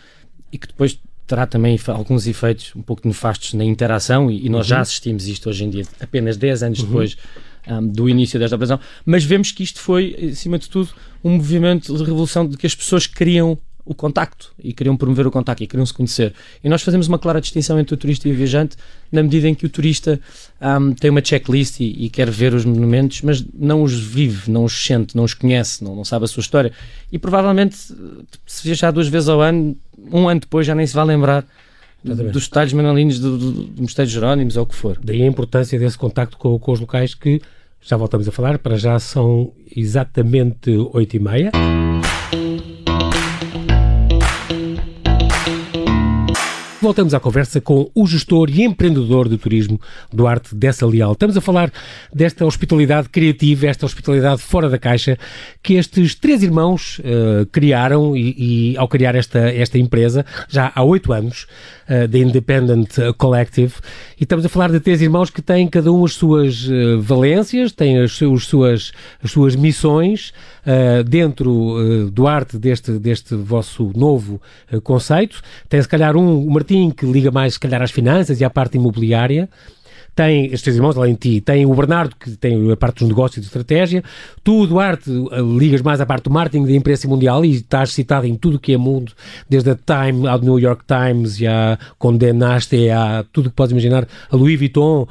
e 0.51 0.57
que 0.57 0.67
depois 0.67 0.99
terá 1.27 1.45
também 1.45 1.79
alguns 1.87 2.27
efeitos 2.27 2.71
um 2.75 2.81
pouco 2.81 3.07
nefastos 3.07 3.53
na 3.53 3.63
interação, 3.63 4.29
e, 4.29 4.45
e 4.45 4.49
nós 4.49 4.65
uhum. 4.65 4.69
já 4.69 4.81
assistimos 4.81 5.27
isto 5.27 5.49
hoje 5.49 5.63
em 5.63 5.69
dia, 5.69 5.83
apenas 5.99 6.37
10 6.37 6.63
anos 6.63 6.79
uhum. 6.79 6.85
depois 6.85 7.17
um, 7.67 7.87
do 7.87 8.07
início 8.07 8.39
desta 8.39 8.55
operação, 8.55 8.79
mas 9.05 9.23
vemos 9.23 9.51
que 9.51 9.63
isto 9.63 9.79
foi, 9.79 10.15
acima 10.31 10.59
de 10.59 10.69
tudo, 10.69 10.89
um 11.23 11.31
movimento 11.31 11.95
de 11.95 12.03
revolução 12.03 12.47
de 12.47 12.57
que 12.57 12.67
as 12.67 12.75
pessoas 12.75 13.07
queriam 13.07 13.57
o 13.85 13.93
contacto 13.93 14.51
e 14.61 14.73
queriam 14.73 14.97
promover 14.97 15.27
o 15.27 15.31
contacto 15.31 15.63
e 15.63 15.67
queriam 15.67 15.85
se 15.85 15.93
conhecer. 15.93 16.33
E 16.63 16.67
nós 16.67 16.81
fazemos 16.81 17.07
uma 17.07 17.19
clara 17.19 17.39
distinção 17.39 17.79
entre 17.79 17.93
o 17.93 17.97
turista 17.97 18.27
e 18.27 18.31
o 18.31 18.35
viajante, 18.35 18.75
na 19.11 19.21
medida 19.21 19.47
em 19.47 19.53
que 19.53 19.65
o 19.65 19.69
turista 19.69 20.19
um, 20.59 20.93
tem 20.93 21.11
uma 21.11 21.23
checklist 21.23 21.79
e, 21.79 22.05
e, 22.05 22.09
quer 22.09 22.29
ver 22.29 22.53
os 22.53 22.65
monumentos, 22.65 23.21
mas 23.21 23.45
não 23.53 23.83
os 23.83 23.93
vive, 23.93 24.49
não 24.49 24.63
os 24.63 24.85
sente, 24.85 25.15
não 25.15 25.23
os 25.23 25.35
conhece, 25.35 25.83
não, 25.83 25.95
não 25.95 26.03
sabe 26.03 26.25
a 26.25 26.27
sua 26.27 26.41
história. 26.41 26.71
E 27.11 27.19
provavelmente, 27.19 27.75
se 27.75 28.63
viajar 28.63 28.91
duas 28.91 29.07
vezes 29.07 29.29
ao 29.29 29.39
ano, 29.39 29.77
um 30.11 30.27
ano 30.27 30.39
depois 30.39 30.65
já 30.65 30.73
nem 30.73 30.87
se 30.87 30.95
vai 30.95 31.05
lembrar 31.05 31.45
Exatamente. 32.03 32.33
dos 32.33 32.47
detalhes 32.47 32.73
manalinos 32.73 33.19
do, 33.19 33.37
do, 33.37 33.51
do 33.51 33.81
Mosteiro 33.83 34.09
Jerónimos 34.09 34.57
ou 34.57 34.63
o 34.63 34.65
que 34.65 34.75
for. 34.75 34.97
Daí 35.03 35.21
a 35.21 35.27
importância 35.27 35.77
desse 35.77 35.97
contacto 35.97 36.37
com, 36.37 36.57
com 36.57 36.71
os 36.71 36.79
locais 36.79 37.13
que 37.13 37.39
já 37.81 37.95
voltamos 37.97 38.27
a 38.27 38.31
falar, 38.31 38.57
para 38.57 38.77
já 38.77 38.97
são 38.97 39.51
exatamente 39.75 40.71
oito 40.91 41.15
e 41.15 41.19
meia. 41.19 41.51
Voltamos 46.85 47.15
à 47.15 47.19
conversa 47.19 47.59
com 47.59 47.89
o 47.95 48.05
gestor 48.05 48.47
e 48.47 48.61
empreendedor 48.61 49.27
de 49.27 49.39
turismo 49.39 49.81
Duarte 50.13 50.53
Dessa 50.53 50.85
Leal. 50.85 51.13
Estamos 51.13 51.35
a 51.35 51.41
falar 51.41 51.73
desta 52.13 52.45
hospitalidade 52.45 53.09
criativa, 53.09 53.65
esta 53.65 53.87
hospitalidade 53.87 54.43
fora 54.43 54.69
da 54.69 54.77
caixa, 54.77 55.17
que 55.63 55.73
estes 55.73 56.13
três 56.13 56.43
irmãos 56.43 56.99
uh, 56.99 57.43
criaram 57.47 58.15
e, 58.15 58.73
e, 58.73 58.77
ao 58.77 58.87
criar 58.87 59.15
esta, 59.15 59.39
esta 59.39 59.79
empresa, 59.79 60.23
já 60.47 60.71
há 60.75 60.83
oito 60.83 61.11
anos, 61.11 61.47
uh, 61.89 62.07
The 62.07 62.19
Independent 62.19 62.89
Collective, 63.17 63.73
e 64.19 64.23
estamos 64.23 64.45
a 64.45 64.49
falar 64.49 64.71
de 64.71 64.79
três 64.79 65.01
irmãos 65.01 65.31
que 65.31 65.41
têm 65.41 65.67
cada 65.67 65.91
um 65.91 66.05
as 66.05 66.13
suas 66.13 66.67
uh, 66.67 67.01
valências, 67.01 67.71
têm 67.71 67.97
as, 67.97 68.21
as, 68.21 68.43
suas, 68.43 68.91
as 69.23 69.31
suas 69.31 69.55
missões, 69.55 70.31
uh, 70.65 71.03
dentro 71.03 71.51
uh, 71.51 72.09
do 72.11 72.27
arte 72.27 72.57
deste, 72.57 72.91
deste 72.93 73.35
vosso 73.35 73.91
novo 73.95 74.41
uh, 74.71 74.81
conceito. 74.81 75.41
Tem 75.69 75.81
se 75.81 75.87
calhar 75.87 76.15
um, 76.15 76.45
o 76.45 76.51
Martim, 76.51 76.89
que 76.89 77.05
liga 77.05 77.31
mais 77.31 77.53
se 77.53 77.59
calhar 77.59 77.81
às 77.81 77.91
finanças 77.91 78.41
e 78.41 78.45
à 78.45 78.49
parte 78.49 78.77
imobiliária 78.77 79.49
tem 80.15 80.45
estes 80.53 80.75
irmãos, 80.75 80.97
além 80.97 81.13
de 81.13 81.19
ti, 81.19 81.41
tem 81.41 81.65
o 81.65 81.73
Bernardo, 81.73 82.15
que 82.15 82.31
tem 82.37 82.71
a 82.71 82.77
parte 82.77 82.99
dos 82.99 83.09
negócios 83.09 83.37
e 83.37 83.41
de 83.41 83.47
estratégia, 83.47 84.03
tu, 84.43 84.65
Duarte, 84.65 85.09
ligas 85.57 85.81
mais 85.81 85.99
à 85.99 86.05
parte 86.05 86.23
do 86.23 86.31
marketing 86.31 86.65
da 86.65 86.71
imprensa 86.71 87.07
mundial 87.07 87.43
e 87.43 87.55
estás 87.55 87.91
citado 87.91 88.25
em 88.25 88.35
tudo 88.35 88.55
o 88.55 88.59
que 88.59 88.73
é 88.73 88.77
mundo, 88.77 89.11
desde 89.49 89.71
a 89.71 89.75
Time 89.75 90.27
ao 90.27 90.39
New 90.39 90.57
York 90.57 90.83
Times 90.85 91.39
e 91.41 91.47
a 91.47 91.77
Condé 91.99 92.31
Nast, 92.31 92.73
a 92.89 93.25
tudo 93.33 93.49
que 93.49 93.55
podes 93.55 93.71
imaginar, 93.71 94.07
a 94.29 94.35
Louis 94.35 94.57
Vuitton, 94.57 95.07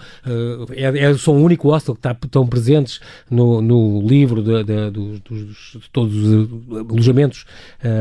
é, 0.70 1.10
é, 1.10 1.14
são 1.18 1.36
o 1.36 1.42
único 1.42 1.68
hostel 1.68 1.94
que 1.94 1.98
está, 1.98 2.16
estão 2.24 2.46
presentes 2.46 3.00
no, 3.30 3.60
no 3.60 4.00
livro 4.06 4.42
de, 4.42 4.64
de, 4.64 4.90
de, 4.90 5.20
de 5.20 5.88
todos 5.92 6.14
os 6.16 6.48
alojamentos 6.90 7.44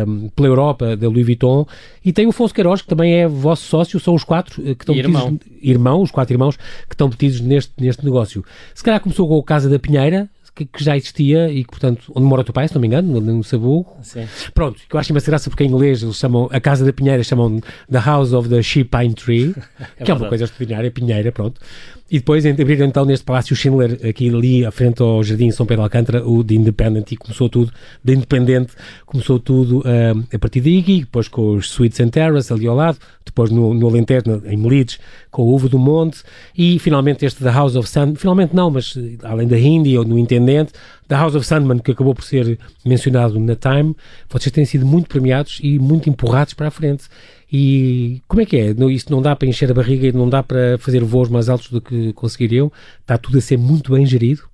um, 0.08 0.30
pela 0.30 0.48
Europa 0.48 0.96
da 0.96 1.08
Louis 1.10 1.26
Vuitton, 1.26 1.68
e 2.06 2.14
tem 2.14 2.26
o 2.26 2.30
Afonso 2.30 2.54
Queiroz, 2.54 2.82
que 2.82 2.88
também 2.88 3.14
é 3.14 3.28
vosso 3.28 3.64
sócio, 3.64 4.00
são 4.00 4.14
os 4.14 4.24
quatro 4.24 4.62
eh, 4.62 4.76
que 4.76 4.84
estão 4.84 4.96
irmão. 4.96 5.40
irmãos, 5.62 6.04
os 6.04 6.12
quatro 6.12 6.34
irmãos, 6.34 6.58
que 6.94 6.96
estão 6.96 7.10
metidos 7.10 7.42
neste, 7.42 7.74
neste 7.80 8.06
negócio. 8.06 8.46
Se 8.74 8.84
calhar 8.84 9.00
começou 9.00 9.28
com 9.28 9.40
a 9.40 9.44
Casa 9.44 9.70
da 9.70 9.80
Pinheira, 9.80 10.30
que, 10.56 10.66
que, 10.66 10.84
já 10.84 10.96
existia 10.96 11.50
e 11.50 11.64
que, 11.64 11.72
portanto, 11.72 12.12
onde 12.16 12.26
mora 12.28 12.42
o 12.42 12.44
teu 12.44 12.54
pai, 12.54 12.68
se 12.68 12.76
não 12.76 12.82
me 12.82 12.88
engano, 12.88 13.20
no, 13.20 13.44
Sabugo. 13.44 13.98
Sim. 14.04 14.28
Pronto, 14.54 14.80
que 14.88 14.96
eu 14.96 15.00
acho 15.00 15.12
imensa 15.12 15.32
graça 15.32 15.50
porque 15.50 15.64
em 15.64 15.68
inglês 15.68 16.04
eles 16.04 16.16
chamam, 16.16 16.48
a 16.52 16.60
Casa 16.60 16.86
da 16.86 16.94
Pinheira 16.94 17.24
chamam 17.24 17.60
The 17.92 18.00
House 18.00 18.34
of 18.34 18.48
the 18.48 18.62
Sheep 18.62 18.90
Pine 18.96 19.16
Tree, 19.16 19.56
é 19.98 20.04
que 20.04 20.12
é 20.12 20.14
uma 20.14 20.30
coisa 20.30 20.44
extraordinária, 20.44 20.92
Pinheira, 20.92 21.32
pronto. 21.32 21.60
E 22.14 22.20
depois 22.20 22.46
abriram 22.46 22.86
então 22.86 23.06
neste 23.06 23.26
Palácio 23.26 23.56
Schindler, 23.56 24.00
aqui 24.08 24.30
ali 24.30 24.64
à 24.64 24.70
frente 24.70 25.02
ao 25.02 25.24
Jardim 25.24 25.50
São 25.50 25.66
Pedro 25.66 25.82
Alcântara, 25.82 26.24
o 26.24 26.44
de 26.44 26.56
Independent, 26.56 27.12
e 27.12 27.18
começou 27.18 27.50
tudo, 27.50 27.74
de 28.04 28.14
Independente, 28.14 28.74
começou 29.04 29.40
tudo 29.40 29.80
uh, 29.80 30.24
a 30.32 30.38
partir 30.38 30.62
daí, 30.62 31.00
depois 31.00 31.28
com 31.28 31.56
os 31.56 31.72
Suites 31.72 32.00
and 32.00 32.10
Terrace 32.10 32.54
ali 32.54 32.68
ao 32.68 32.76
lado, 32.76 33.00
depois 33.26 33.50
no, 33.50 33.74
no 33.74 33.88
Alentejo, 33.88 34.44
em 34.46 34.56
Melides, 34.56 35.00
com 35.32 35.42
o 35.42 35.56
Uva 35.56 35.68
do 35.68 35.80
Monte, 35.80 36.22
e 36.56 36.78
finalmente 36.78 37.26
este 37.26 37.44
The 37.44 37.50
House 37.50 37.76
of 37.76 37.90
Sun, 37.90 38.14
finalmente 38.14 38.56
não, 38.56 38.70
mas 38.70 38.94
eh, 38.96 39.18
além 39.24 39.48
da 39.48 39.58
Hindi 39.58 39.98
ou 39.98 40.06
no 40.06 40.20
Intendente, 40.20 40.72
The 41.08 41.16
House 41.16 41.34
of 41.34 41.46
Sandman, 41.46 41.80
que 41.80 41.92
acabou 41.92 42.14
por 42.14 42.24
ser 42.24 42.60
mencionado 42.86 43.40
na 43.40 43.56
Time, 43.56 43.96
vocês 44.30 44.52
têm 44.52 44.66
sido 44.66 44.86
muito 44.86 45.10
premiados 45.10 45.60
e 45.64 45.80
muito 45.80 46.10
empurrados 46.10 46.54
para 46.54 46.68
a 46.68 46.72
frente. 46.72 47.06
E 47.56 48.20
como 48.28 48.42
é 48.42 48.46
que 48.48 48.58
é? 48.58 48.72
Isto 48.92 49.12
não 49.12 49.22
dá 49.22 49.36
para 49.36 49.48
encher 49.48 49.70
a 49.70 49.76
barriga 49.76 50.08
e 50.08 50.12
não 50.12 50.28
dá 50.28 50.42
para 50.42 50.76
fazer 50.80 51.04
voos 51.04 51.30
mais 51.30 51.50
altos 51.50 51.70
do 51.70 51.80
que 51.80 52.12
conseguiriam? 52.14 52.72
Está 53.00 53.16
tudo 53.16 53.38
a 53.38 53.42
ser 53.42 53.58
muito 53.58 53.94
bem 53.94 54.04
gerido? 54.08 54.50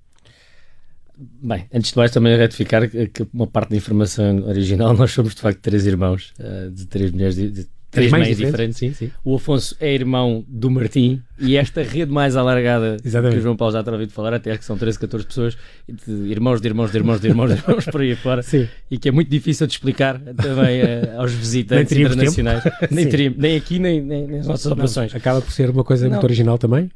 Bem, 1.42 1.64
antes 1.72 1.92
de 1.92 1.96
mais 1.96 2.10
também 2.10 2.36
retificar 2.36 2.90
que 2.90 3.26
uma 3.32 3.46
parte 3.46 3.70
da 3.70 3.76
informação 3.76 4.46
original, 4.46 4.92
nós 4.94 5.12
somos 5.12 5.34
de 5.34 5.40
facto 5.40 5.60
três 5.60 5.86
irmãos, 5.86 6.34
eh, 6.38 6.68
de 6.70 6.86
três 6.86 7.10
mulheres, 7.10 7.36
de 7.36 7.66
três 7.90 8.10
mães 8.10 8.36
diferentes. 8.36 8.78
Sim, 8.78 8.92
sim. 8.92 9.10
O 9.24 9.34
Afonso 9.34 9.76
é 9.80 9.92
irmão 9.92 10.44
do 10.46 10.70
Martim 10.70 11.20
e 11.38 11.56
esta 11.56 11.82
rede 11.82 12.12
mais 12.12 12.36
alargada 12.36 12.96
Exatamente. 13.04 13.34
que 13.34 13.40
o 13.40 13.42
João 13.42 13.56
Paulo 13.56 13.72
já 13.72 13.82
terá 13.82 13.96
ouvido 13.96 14.12
falar, 14.12 14.34
até 14.34 14.56
que 14.56 14.64
são 14.64 14.76
13, 14.76 14.98
14 14.98 15.26
pessoas, 15.26 15.58
de 15.88 16.12
irmãos, 16.30 16.60
de 16.60 16.68
irmãos, 16.68 16.90
de 16.90 16.98
irmãos, 16.98 17.20
de 17.20 17.28
irmãos, 17.28 17.50
de 17.50 17.56
irmãos, 17.60 17.84
por 17.86 18.00
aí 18.00 18.14
fora, 18.14 18.42
sim. 18.42 18.68
e 18.90 18.98
que 18.98 19.08
é 19.08 19.12
muito 19.12 19.28
difícil 19.28 19.66
de 19.66 19.72
explicar 19.72 20.18
também 20.18 20.82
uh, 20.82 21.20
aos 21.20 21.32
visitantes 21.32 21.96
internacionais. 21.96 22.62
nem, 22.90 23.08
teríamos, 23.08 23.38
nem 23.38 23.56
aqui, 23.56 23.78
nem, 23.78 24.00
nem, 24.00 24.26
nas 24.26 24.46
nossas 24.46 24.70
operações. 24.70 25.14
Acaba 25.14 25.40
por 25.40 25.52
ser 25.52 25.70
uma 25.70 25.84
coisa 25.84 26.04
não. 26.04 26.12
muito 26.12 26.24
original 26.24 26.58
também? 26.58 26.90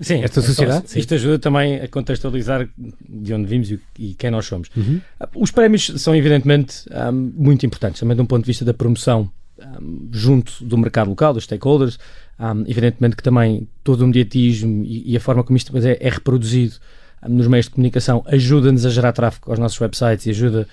Sim, 0.00 0.22
esta 0.22 0.40
sociedade. 0.40 0.84
Então, 0.88 1.00
isto 1.00 1.14
ajuda 1.14 1.38
também 1.38 1.76
a 1.76 1.88
contextualizar 1.88 2.68
de 3.08 3.34
onde 3.34 3.46
vimos 3.46 3.70
e, 3.70 3.80
e 3.98 4.14
quem 4.14 4.30
nós 4.30 4.46
somos. 4.46 4.70
Uhum. 4.76 5.00
Os 5.34 5.50
prémios 5.50 5.92
são, 5.96 6.14
evidentemente, 6.14 6.84
um, 6.90 7.32
muito 7.36 7.66
importantes, 7.66 7.98
também 7.98 8.14
de 8.16 8.22
um 8.22 8.26
ponto 8.26 8.44
de 8.44 8.46
vista 8.46 8.64
da 8.64 8.72
promoção 8.72 9.30
junto 10.10 10.64
do 10.64 10.76
mercado 10.78 11.08
local, 11.08 11.32
dos 11.34 11.44
stakeholders. 11.44 11.98
Um, 12.38 12.62
evidentemente 12.68 13.16
que 13.16 13.22
também 13.22 13.66
todo 13.82 14.02
o 14.02 14.06
mediatismo 14.06 14.84
e, 14.84 15.12
e 15.12 15.16
a 15.16 15.20
forma 15.20 15.42
como 15.42 15.56
isto 15.56 15.76
é, 15.76 15.98
é 16.00 16.08
reproduzido 16.08 16.76
nos 17.26 17.46
meios 17.48 17.66
de 17.66 17.72
comunicação 17.72 18.22
ajuda-nos 18.26 18.86
a 18.86 18.90
gerar 18.90 19.12
tráfego 19.12 19.50
aos 19.50 19.58
nossos 19.58 19.80
websites 19.80 20.26
e 20.26 20.30
ajuda 20.30 20.68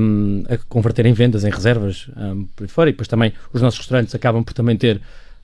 um, 0.00 0.44
a 0.48 0.58
converter 0.68 1.06
em 1.06 1.12
vendas, 1.12 1.44
em 1.44 1.50
reservas 1.50 2.10
um, 2.16 2.44
por 2.54 2.68
fora. 2.68 2.90
E 2.90 2.92
depois 2.92 3.08
também 3.08 3.32
os 3.52 3.62
nossos 3.62 3.78
restaurantes 3.80 4.14
acabam 4.14 4.44
por 4.44 4.52
também 4.52 4.76
ter 4.76 5.00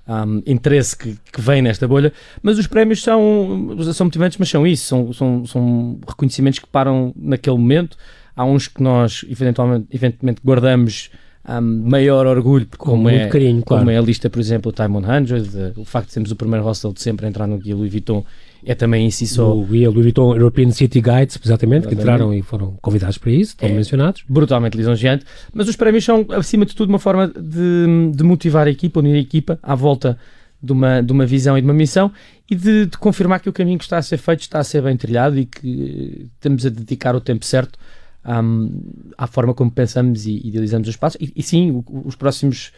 um, 0.06 0.42
interesse 0.46 0.96
que, 0.96 1.16
que, 1.32 1.40
vem 1.40 1.62
nesta 1.62 1.88
bolha. 1.88 2.12
Mas 2.42 2.58
os 2.58 2.66
prémios 2.66 3.02
são, 3.02 3.76
são 3.94 4.06
motivantes, 4.06 4.38
mas 4.38 4.48
são 4.48 4.66
isso, 4.66 4.86
são, 4.86 5.12
são, 5.12 5.46
são 5.46 6.00
reconhecimentos 6.06 6.58
que 6.58 6.66
param 6.66 7.12
naquele 7.16 7.56
momento. 7.56 7.96
Há 8.34 8.44
uns 8.44 8.68
que 8.68 8.82
nós 8.82 9.24
eventualmente, 9.28 9.86
eventualmente 9.90 10.40
guardamos 10.44 11.10
um, 11.48 11.60
maior 11.60 12.26
orgulho, 12.26 12.66
como, 12.78 13.08
é, 13.08 13.26
carinho, 13.28 13.62
como 13.62 13.82
claro. 13.82 13.90
é 13.90 13.98
a 13.98 14.00
lista, 14.00 14.30
por 14.30 14.38
exemplo, 14.38 14.70
o 14.70 14.72
Time 14.72 15.00
100, 15.26 15.72
o 15.76 15.84
facto 15.84 16.06
de 16.08 16.12
sermos 16.12 16.30
o 16.30 16.36
primeiro 16.36 16.64
hostel 16.64 16.92
de 16.92 17.00
sempre 17.00 17.26
a 17.26 17.28
entrar 17.28 17.46
no 17.46 17.58
Guia 17.58 17.74
Louis 17.74 17.90
Vuitton 17.90 18.24
é 18.64 18.74
também 18.76 19.06
em 19.06 19.10
si 19.10 19.26
só. 19.26 19.56
O 19.56 19.64
Guia 19.64 19.90
Louis 19.90 20.04
Vuitton 20.04 20.36
European 20.36 20.70
City 20.70 21.00
Guides, 21.00 21.38
exatamente, 21.44 21.88
que 21.88 21.94
entraram 21.94 22.32
e 22.32 22.42
foram 22.42 22.76
convidados 22.80 23.18
para 23.18 23.32
isso, 23.32 23.52
estão 23.52 23.68
é 23.68 23.72
mencionados. 23.72 24.22
Brutalmente 24.28 24.76
lisonjeante, 24.76 25.24
mas 25.52 25.68
os 25.68 25.74
prémios 25.74 26.04
são, 26.04 26.24
acima 26.30 26.64
de 26.64 26.76
tudo, 26.76 26.90
uma 26.90 27.00
forma 27.00 27.26
de, 27.28 28.12
de 28.14 28.22
motivar 28.22 28.68
a 28.68 28.70
equipa, 28.70 29.00
unir 29.00 29.16
a 29.16 29.18
equipa 29.18 29.58
à 29.62 29.74
volta 29.74 30.16
de 30.62 30.70
uma, 30.70 31.02
de 31.02 31.12
uma 31.12 31.26
visão 31.26 31.58
e 31.58 31.60
de 31.60 31.66
uma 31.66 31.74
missão 31.74 32.12
e 32.48 32.54
de, 32.54 32.86
de, 32.86 32.98
confirmar 32.98 33.40
que 33.40 33.48
o 33.48 33.52
caminho 33.52 33.78
que 33.78 33.84
está 33.84 33.98
a 33.98 34.02
ser 34.02 34.18
feito 34.18 34.42
está 34.42 34.60
a 34.60 34.64
ser 34.64 34.80
bem 34.82 34.96
trilhado 34.96 35.36
e 35.36 35.44
que 35.44 36.28
estamos 36.34 36.64
a 36.64 36.68
dedicar 36.68 37.16
o 37.16 37.20
tempo 37.20 37.44
certo 37.44 37.76
um, 38.24 38.70
à 39.16 39.26
forma 39.26 39.54
como 39.54 39.70
pensamos 39.70 40.26
e 40.26 40.40
idealizamos 40.46 40.88
os 40.88 40.96
passos. 40.96 41.20
E, 41.20 41.32
e 41.36 41.42
sim, 41.42 41.82
os 42.04 42.16
próximos, 42.16 42.72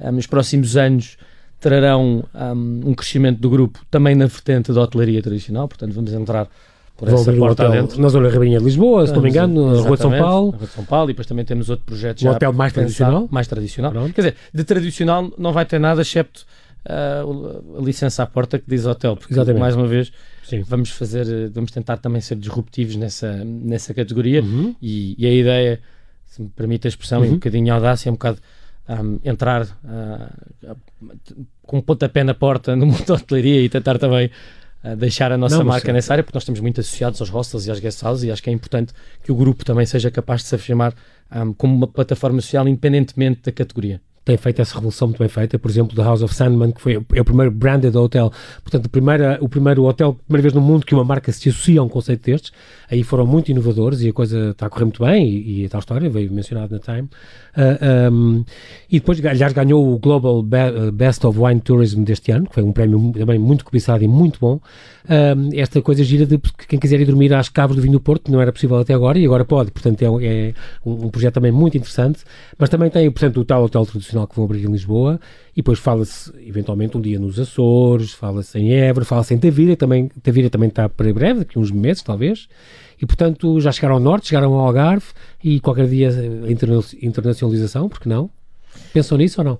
um, 0.00 0.16
os 0.16 0.26
próximos 0.26 0.76
anos 0.76 1.16
trarão 1.60 2.24
um, 2.34 2.90
um, 2.90 2.94
crescimento 2.94 3.40
do 3.40 3.50
grupo 3.50 3.80
também 3.90 4.14
na 4.14 4.26
vertente 4.26 4.72
da 4.72 4.80
hotelaria 4.80 5.20
tradicional, 5.20 5.66
portanto 5.66 5.92
vamos 5.92 6.12
entrar 6.12 6.48
por 6.96 7.08
essa 7.08 7.32
porta 7.32 7.64
hotel, 7.64 7.82
dentro. 7.82 8.00
Na 8.00 8.08
zona 8.08 8.28
Ribeirinha 8.28 8.58
de 8.58 8.64
Lisboa, 8.64 9.06
se 9.06 9.12
não 9.12 9.22
me 9.22 9.30
engano, 9.30 9.72
na 9.72 9.80
Rua 9.80 9.96
de 9.96 10.02
São 10.02 10.10
Paulo. 10.10 10.50
Rua 10.50 10.66
de 10.66 10.72
São 10.72 10.84
Paulo 10.84 11.10
e 11.10 11.12
depois 11.12 11.26
também 11.26 11.44
temos 11.44 11.70
outro 11.70 11.84
projeto 11.84 12.20
já. 12.20 12.30
Um 12.30 12.34
hotel 12.34 12.52
mais 12.52 12.72
tradicional. 12.72 13.28
Mais 13.30 13.46
tradicional. 13.46 13.92
Pronto. 13.92 14.12
Quer 14.12 14.20
dizer, 14.20 14.36
de 14.52 14.64
tradicional 14.64 15.30
não 15.38 15.52
vai 15.52 15.64
ter 15.64 15.78
nada, 15.78 16.02
excepto 16.02 16.44
a 16.84 17.80
licença 17.82 18.22
à 18.22 18.26
porta 18.26 18.58
que 18.58 18.64
diz 18.66 18.86
hotel, 18.86 19.16
porque 19.16 19.34
Exatamente. 19.34 19.60
mais 19.60 19.76
uma 19.76 19.86
vez 19.86 20.12
Sim. 20.42 20.62
vamos 20.62 20.90
fazer, 20.90 21.50
vamos 21.50 21.70
tentar 21.70 21.98
também 21.98 22.20
ser 22.20 22.36
disruptivos 22.36 22.96
nessa, 22.96 23.44
nessa 23.44 23.92
categoria 23.92 24.42
uhum. 24.42 24.74
e, 24.80 25.14
e, 25.18 25.26
a 25.26 25.32
ideia, 25.32 25.80
se 26.26 26.40
me 26.40 26.48
permite 26.48 26.86
a 26.86 26.88
expressão, 26.88 27.20
uhum. 27.20 27.26
e 27.26 27.28
um 27.28 27.34
bocadinho 27.34 27.74
audácia, 27.74 28.08
é 28.08 28.10
um 28.10 28.14
bocado 28.14 28.38
um, 28.88 29.18
entrar 29.22 29.64
uh, 29.64 30.76
com 31.62 31.78
um 31.78 31.82
pontapé 31.82 32.24
na 32.24 32.34
porta 32.34 32.74
no 32.76 32.86
mundo 32.86 33.04
da 33.04 33.14
hotelaria 33.14 33.60
e 33.60 33.68
tentar 33.68 33.98
também 33.98 34.30
uh, 34.82 34.96
deixar 34.96 35.30
a 35.30 35.36
nossa 35.36 35.58
Não, 35.58 35.64
marca 35.64 35.92
nessa 35.92 36.14
área, 36.14 36.24
porque 36.24 36.36
nós 36.36 36.42
estamos 36.42 36.60
muito 36.60 36.80
associados 36.80 37.20
aos 37.20 37.28
hostels 37.28 37.66
e 37.66 37.70
às 37.70 37.80
guest 37.80 38.02
houses 38.02 38.24
e 38.24 38.30
acho 38.30 38.42
que 38.42 38.48
é 38.48 38.52
importante 38.52 38.94
que 39.22 39.30
o 39.30 39.34
grupo 39.34 39.64
também 39.64 39.84
seja 39.84 40.10
capaz 40.10 40.40
de 40.42 40.48
se 40.48 40.54
afirmar 40.54 40.94
um, 41.34 41.52
como 41.52 41.74
uma 41.76 41.86
plataforma 41.86 42.40
social 42.40 42.66
independentemente 42.66 43.42
da 43.42 43.52
categoria 43.52 44.00
tem 44.28 44.36
feito 44.36 44.60
essa 44.60 44.74
revolução 44.74 45.08
muito 45.08 45.18
bem 45.18 45.28
feita, 45.28 45.58
por 45.58 45.70
exemplo, 45.70 45.96
da 45.96 46.04
House 46.04 46.20
of 46.20 46.34
Sandman, 46.34 46.70
que 46.70 46.82
foi 46.82 47.02
é 47.14 47.20
o 47.20 47.24
primeiro 47.24 47.50
branded 47.50 47.96
hotel, 47.96 48.30
portanto, 48.62 48.84
o 48.84 48.90
primeiro, 48.90 49.24
o 49.42 49.48
primeiro 49.48 49.84
hotel, 49.84 50.18
primeira 50.26 50.42
vez 50.42 50.52
no 50.52 50.60
mundo 50.60 50.84
que 50.84 50.94
uma 50.94 51.02
marca 51.02 51.32
se 51.32 51.48
associa 51.48 51.80
a 51.80 51.82
um 51.82 51.88
conceito 51.88 52.26
destes, 52.26 52.52
aí 52.90 53.02
foram 53.02 53.26
muito 53.26 53.50
inovadores 53.50 54.02
e 54.02 54.10
a 54.10 54.12
coisa 54.12 54.50
está 54.50 54.66
a 54.66 54.68
correr 54.68 54.84
muito 54.84 55.02
bem, 55.02 55.26
e, 55.26 55.62
e 55.62 55.64
a 55.64 55.70
tal 55.70 55.78
história 55.78 56.10
veio 56.10 56.30
mencionada 56.30 56.76
na 56.76 56.78
Time. 56.78 57.08
Uh, 57.08 57.08
ah, 57.56 58.10
um, 58.12 58.44
e 58.90 59.00
depois, 59.00 59.24
aliás, 59.24 59.52
ganhou 59.54 59.94
o 59.94 59.98
Global 59.98 60.42
Best 60.92 61.26
of 61.26 61.38
Wine 61.38 61.60
Tourism 61.62 62.02
deste 62.02 62.30
ano, 62.30 62.46
que 62.46 62.54
foi 62.54 62.62
um 62.62 62.72
prémio 62.72 63.12
também 63.12 63.38
muito 63.38 63.64
cobiçado 63.64 64.04
e 64.04 64.08
muito 64.08 64.38
bom. 64.38 64.60
Um, 65.08 65.48
esta 65.58 65.80
coisa 65.80 66.04
gira 66.04 66.26
de 66.26 66.38
quem 66.68 66.78
quiser 66.78 67.00
ir 67.00 67.06
dormir 67.06 67.32
às 67.32 67.48
cabos 67.48 67.74
do 67.74 67.80
vinho 67.80 67.94
do 67.94 68.00
Porto, 68.00 68.30
não 68.30 68.42
era 68.42 68.52
possível 68.52 68.76
até 68.76 68.92
agora, 68.92 69.18
e 69.18 69.24
agora 69.24 69.42
pode, 69.42 69.70
portanto, 69.70 70.02
é, 70.02 70.04
é 70.04 70.54
um, 70.84 71.06
um 71.06 71.08
projeto 71.08 71.34
também 71.34 71.50
muito 71.50 71.78
interessante, 71.78 72.20
mas 72.58 72.68
também 72.68 72.90
tem, 72.90 73.10
portanto, 73.10 73.40
o 73.40 73.44
tal 73.44 73.64
hotel 73.64 73.86
tradicional 73.86 74.26
que 74.26 74.36
vão 74.36 74.44
abrir 74.44 74.64
em 74.64 74.70
Lisboa, 74.70 75.18
e 75.54 75.56
depois 75.56 75.78
fala-se 75.78 76.30
eventualmente 76.46 76.98
um 76.98 77.00
dia 77.00 77.18
nos 77.18 77.40
Açores, 77.40 78.12
fala-se 78.12 78.58
em 78.58 78.74
Évora, 78.74 79.06
fala-se 79.06 79.32
em 79.32 79.38
Tavira, 79.38 79.74
também, 79.76 80.08
Tavira 80.22 80.50
também 80.50 80.68
está 80.68 80.90
para 80.90 81.10
breve, 81.10 81.38
daqui 81.38 81.58
uns 81.58 81.70
meses 81.70 82.02
talvez, 82.02 82.46
e 83.00 83.06
portanto 83.06 83.58
já 83.60 83.72
chegaram 83.72 83.94
ao 83.94 84.00
Norte, 84.00 84.28
chegaram 84.28 84.52
ao 84.52 84.66
Algarve, 84.66 85.06
e 85.42 85.58
qualquer 85.58 85.88
dia 85.88 86.10
a 86.10 86.52
internacionalização, 87.02 87.88
porque 87.88 88.10
não? 88.10 88.28
Pensam 88.92 89.16
nisso 89.16 89.40
ou 89.40 89.44
não? 89.46 89.58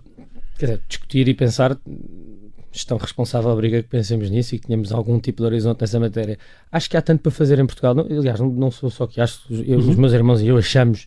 Quer 0.58 0.66
dizer, 0.66 0.80
discutir 0.88 1.26
e 1.26 1.32
pensar 1.32 1.78
gestão 2.72 2.96
responsável 2.98 3.50
obriga 3.50 3.82
que 3.82 3.88
pensemos 3.88 4.30
nisso 4.30 4.54
e 4.54 4.58
que 4.58 4.66
tenhamos 4.66 4.92
algum 4.92 5.18
tipo 5.18 5.42
de 5.42 5.46
horizonte 5.46 5.80
nessa 5.80 5.98
matéria. 5.98 6.38
Acho 6.70 6.88
que 6.88 6.96
há 6.96 7.02
tanto 7.02 7.22
para 7.22 7.32
fazer 7.32 7.58
em 7.58 7.66
Portugal. 7.66 7.94
Não, 7.94 8.04
aliás, 8.04 8.38
não, 8.40 8.48
não 8.50 8.70
sou 8.70 8.90
só 8.90 9.06
que 9.06 9.20
acho, 9.20 9.40
eu, 9.50 9.78
uhum. 9.78 9.90
os 9.90 9.96
meus 9.96 10.12
irmãos 10.12 10.40
e 10.40 10.48
eu 10.48 10.56
achamos 10.56 11.06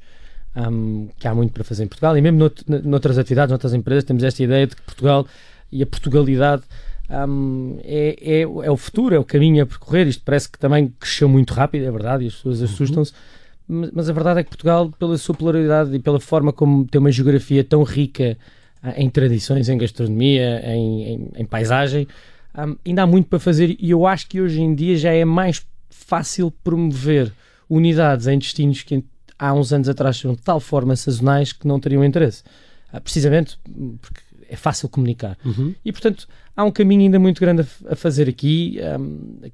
um, 0.56 1.08
que 1.20 1.28
há 1.28 1.34
muito 1.34 1.54
para 1.54 1.64
fazer 1.64 1.84
em 1.84 1.88
Portugal 1.88 2.18
e 2.18 2.22
mesmo 2.22 2.40
nout, 2.40 2.64
noutras 2.68 3.18
atividades, 3.18 3.52
noutras 3.52 3.74
empresas, 3.74 4.04
temos 4.04 4.24
esta 4.24 4.44
ideia 4.44 4.68
de 4.68 4.76
que 4.76 4.82
Portugal 4.82 5.26
e 5.72 5.82
a 5.82 5.86
Portugalidade 5.86 6.64
um, 7.10 7.80
é, 7.84 8.16
é, 8.22 8.42
é, 8.42 8.72
o 8.72 8.78
futuro, 8.78 9.14
é 9.14 9.20
o 9.20 9.24
caminho 9.24 9.64
a 9.64 9.66
percorrer. 9.66 10.08
Isto 10.08 10.24
parece 10.24 10.50
que 10.50 10.58
também 10.58 10.94
cresceu 11.00 11.28
muito 11.28 11.54
rápido, 11.54 11.86
é 11.86 11.92
verdade, 11.92 12.24
e 12.24 12.28
as 12.28 12.36
pessoas 12.36 12.60
uhum. 12.60 12.66
assustam-se. 12.66 13.14
Mas, 13.68 13.92
mas 13.92 14.10
a 14.10 14.14
verdade 14.14 14.40
é 14.40 14.44
que 14.44 14.50
Portugal, 14.50 14.92
pela 14.98 15.18
sua 15.18 15.36
polaridade 15.36 15.96
e 15.96 16.00
pela 16.00 16.20
forma 16.20 16.52
como 16.52 16.86
tem 16.86 17.00
uma 17.00 17.12
geografia 17.12 17.64
tão 17.64 17.84
rica 17.84 18.38
em 18.96 19.10
tradições, 19.10 19.70
em 19.70 19.78
gastronomia, 19.78 20.62
em, 20.66 21.04
em, 21.14 21.28
em 21.36 21.46
paisagem, 21.46 22.08
um, 22.58 22.76
ainda 22.86 23.04
há 23.04 23.08
muito 23.08 23.28
para 23.28 23.40
fazer 23.40 23.76
e 23.80 23.92
eu 23.92 24.06
acho 24.06 24.28
que 24.28 24.42
hoje 24.42 24.62
em 24.62 24.74
dia 24.74 24.98
já 24.98 25.12
é 25.12 25.24
mais 25.24 25.66
fácil 25.90 26.52
promover 26.64 27.32
unidades 27.70 28.28
em 28.28 28.38
destinos 28.38 28.84
que 28.84 29.04
há 29.38 29.54
uns 29.54 29.72
anos 29.72 29.88
atrás 29.88 30.22
eram 30.24 30.36
de 30.36 30.42
tal 30.42 30.60
forma 30.60 30.96
sazonais 30.96 31.54
que 31.54 31.68
não 31.68 31.80
teriam 31.80 32.04
interesse. 32.04 32.44
Uh, 32.94 33.00
precisamente 33.00 33.58
porque 34.02 34.22
é 34.50 34.56
fácil 34.56 34.90
comunicar. 34.90 35.38
Uhum. 35.46 35.74
E, 35.84 35.92
portanto, 35.94 36.28
há 36.56 36.64
um 36.64 36.72
caminho 36.72 37.04
ainda 37.04 37.18
muito 37.18 37.40
grande 37.40 37.62
a, 37.62 37.94
a 37.94 37.96
fazer 37.96 38.28
aqui. 38.28 38.78
Um, 39.00 39.50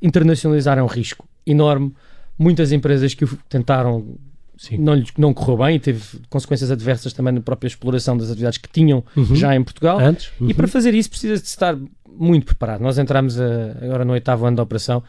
internacionalizar 0.00 0.78
é 0.78 0.82
um 0.82 0.86
risco 0.86 1.28
enorme. 1.44 1.92
Muitas 2.38 2.70
empresas 2.70 3.14
que 3.14 3.24
o 3.24 3.38
tentaram 3.48 4.16
não, 4.78 5.02
não 5.16 5.34
correu 5.34 5.58
bem 5.58 5.76
e 5.76 5.80
teve 5.80 6.02
consequências 6.28 6.70
adversas 6.70 7.12
também 7.12 7.32
na 7.32 7.40
própria 7.40 7.68
exploração 7.68 8.16
das 8.16 8.28
atividades 8.28 8.58
que 8.58 8.68
tinham 8.68 9.04
uhum. 9.16 9.34
já 9.34 9.54
em 9.54 9.62
Portugal. 9.62 9.98
Antes. 9.98 10.30
Uhum. 10.40 10.50
E 10.50 10.54
para 10.54 10.66
fazer 10.66 10.94
isso 10.94 11.10
precisa 11.10 11.36
de 11.36 11.46
estar 11.46 11.76
muito 12.06 12.46
preparado. 12.46 12.80
Nós 12.80 12.98
entramos 12.98 13.40
a, 13.40 13.72
agora 13.82 14.04
no 14.04 14.12
oitavo 14.12 14.46
ano 14.46 14.56
da 14.56 14.62
operação, 14.62 15.02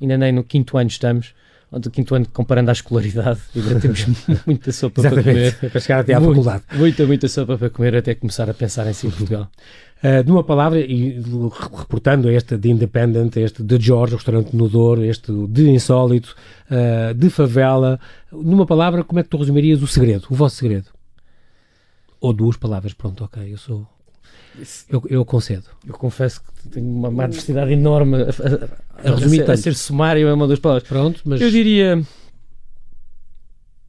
ainda 0.00 0.18
nem 0.18 0.32
no 0.32 0.42
quinto 0.42 0.76
ano 0.76 0.88
estamos 0.88 1.34
onde 1.70 1.88
o 1.88 1.90
quinto 1.90 2.14
ano, 2.14 2.26
comparando 2.32 2.70
à 2.70 2.72
escolaridade, 2.72 3.40
ainda 3.54 3.80
temos 3.80 4.06
muita 4.46 4.72
sopa 4.72 5.02
para 5.02 5.22
comer. 5.22 5.54
Para 5.54 5.80
chegar 5.80 6.00
até 6.00 6.14
à 6.14 6.20
Muito, 6.20 6.34
faculdade. 6.34 6.64
Muita, 6.74 7.06
muita 7.06 7.28
sopa 7.28 7.58
para 7.58 7.70
comer 7.70 7.96
até 7.96 8.14
começar 8.14 8.48
a 8.48 8.54
pensar 8.54 8.86
em 8.86 8.92
si 8.92 9.06
em 9.06 9.10
Portugal. 9.10 9.50
Uh, 10.02 10.28
numa 10.28 10.44
palavra, 10.44 10.78
e 10.78 11.20
reportando 11.78 12.30
este 12.30 12.56
de 12.56 12.70
Independent, 12.70 13.36
este 13.36 13.62
de 13.62 13.80
George, 13.80 14.14
o 14.14 14.16
restaurante 14.16 14.54
no 14.54 14.68
Douro, 14.68 15.04
este 15.04 15.32
de 15.48 15.70
Insólito, 15.70 16.36
uh, 16.70 17.14
de 17.14 17.30
Favela, 17.30 17.98
numa 18.30 18.66
palavra, 18.66 19.02
como 19.02 19.20
é 19.20 19.22
que 19.22 19.30
tu 19.30 19.38
resumirias 19.38 19.82
o 19.82 19.86
segredo, 19.86 20.26
o 20.30 20.34
vosso 20.34 20.56
segredo? 20.56 20.88
Ou 22.20 22.32
duas 22.32 22.56
palavras, 22.56 22.92
pronto, 22.92 23.24
ok, 23.24 23.52
eu 23.52 23.58
sou 23.58 23.86
eu, 24.88 25.02
eu 25.08 25.24
concedo. 25.24 25.64
Eu 25.86 25.94
confesso 25.94 26.40
que 26.40 26.68
tenho 26.68 26.86
uma, 26.86 27.08
uma 27.08 27.24
adversidade 27.24 27.72
enorme 27.72 28.16
a, 28.16 28.20
a, 28.22 29.14
a, 29.14 29.18
ser, 29.18 29.50
a, 29.50 29.56
ser, 29.56 29.74
sumário 29.74 30.26
é 30.28 30.32
uma 30.32 30.48
das 30.48 30.58
palavras. 30.58 30.88
Pronto, 30.88 31.20
mas... 31.24 31.40
Eu 31.40 31.50
diria... 31.50 32.02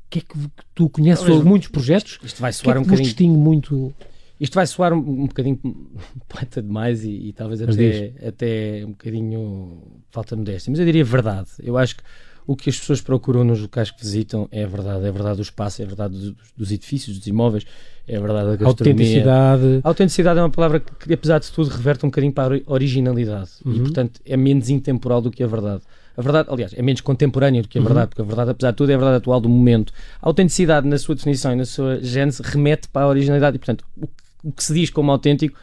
Que 0.09 0.19
é 0.19 0.21
que 0.21 0.49
tu 0.73 0.89
conheces 0.89 1.25
Talvez, 1.25 1.43
muitos 1.43 1.67
projetos? 1.67 2.19
Isto 2.23 2.41
vai 2.41 2.53
soar 2.53 2.63
que 2.63 2.69
é 2.69 2.73
que 2.73 2.79
um 2.79 2.83
bocadinho... 2.83 3.05
distingue 3.05 3.37
muito... 3.37 3.93
Isto 4.39 4.53
vai 4.53 4.67
soar 4.67 4.93
um, 4.93 4.97
um 4.97 5.27
bocadinho 5.27 5.59
poeta 6.29 6.61
demais 6.61 7.03
e, 7.03 7.29
e 7.29 7.33
talvez 7.33 7.61
até, 7.61 8.13
até 8.25 8.85
um 8.85 8.91
bocadinho 8.91 10.01
falta 10.11 10.35
modéstia, 10.35 10.71
mas 10.71 10.79
eu 10.79 10.85
diria 10.85 11.03
verdade. 11.03 11.49
Eu 11.59 11.77
acho 11.77 11.97
que 11.97 12.03
o 12.47 12.55
que 12.55 12.69
as 12.69 12.79
pessoas 12.79 13.01
procuram 13.01 13.43
nos 13.43 13.59
locais 13.59 13.91
que 13.91 14.01
visitam 14.01 14.47
é 14.51 14.63
a 14.63 14.67
verdade, 14.67 15.05
é 15.05 15.09
a 15.09 15.11
verdade 15.11 15.35
do 15.35 15.41
espaço, 15.41 15.81
é 15.81 15.85
a 15.85 15.87
verdade 15.87 16.17
dos, 16.17 16.33
dos 16.55 16.71
edifícios, 16.71 17.17
dos 17.17 17.27
imóveis, 17.27 17.65
é 18.07 18.15
a 18.15 18.19
verdade 18.21 18.51
da 18.51 18.55
gastronomia. 18.55 19.19
Autenticidade. 19.19 19.81
A 19.83 19.87
autenticidade 19.87 20.39
é 20.39 20.41
uma 20.41 20.49
palavra 20.49 20.79
que, 20.79 21.13
apesar 21.13 21.39
de 21.39 21.51
tudo, 21.51 21.69
reverte 21.69 22.05
um 22.05 22.09
bocadinho 22.09 22.31
para 22.31 22.55
a 22.55 22.61
originalidade 22.71 23.51
uhum. 23.65 23.73
e, 23.73 23.79
portanto, 23.81 24.21
é 24.25 24.37
menos 24.37 24.69
intemporal 24.69 25.21
do 25.21 25.29
que 25.29 25.43
a 25.43 25.47
verdade. 25.47 25.81
A 26.15 26.21
verdade, 26.21 26.47
aliás, 26.49 26.73
é 26.73 26.81
menos 26.81 27.01
contemporânea 27.01 27.61
do 27.61 27.67
que 27.67 27.77
a 27.77 27.81
uhum. 27.81 27.87
verdade, 27.87 28.09
porque 28.09 28.21
a 28.21 28.25
verdade, 28.25 28.51
apesar 28.51 28.71
de 28.71 28.77
tudo, 28.77 28.91
é 28.91 28.95
a 28.95 28.97
verdade 28.97 29.17
atual 29.17 29.41
do 29.41 29.49
momento. 29.49 29.91
A 30.21 30.27
autenticidade, 30.27 30.87
na 30.87 30.97
sua 30.97 31.15
definição 31.15 31.51
e 31.51 31.55
na 31.57 31.65
sua 31.65 31.99
gênese, 32.01 32.41
remete 32.41 32.87
para 32.87 33.03
a 33.03 33.09
originalidade 33.09 33.57
e, 33.57 33.59
portanto, 33.59 33.83
o, 33.97 34.07
o 34.41 34.51
que 34.53 34.63
se 34.63 34.73
diz 34.73 34.89
como 34.89 35.11
autêntico 35.11 35.57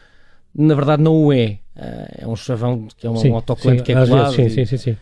na 0.55 0.75
verdade 0.75 1.03
não 1.03 1.17
o 1.17 1.33
é. 1.33 1.59
Uh, 1.77 2.19
é 2.19 2.29
um 2.29 2.37
chavão 2.37 2.87
que 2.97 3.05
é 3.07 3.11
um, 3.11 3.17
sim, 3.17 3.33
autocolante 3.33 3.81
sim, 3.81 3.85
que 3.85 3.93
é 3.93 4.07
colado. 4.07 4.33
Sim, 4.33 4.49
sim, 4.49 4.65
sim, 4.65 4.77
sim. 4.77 4.97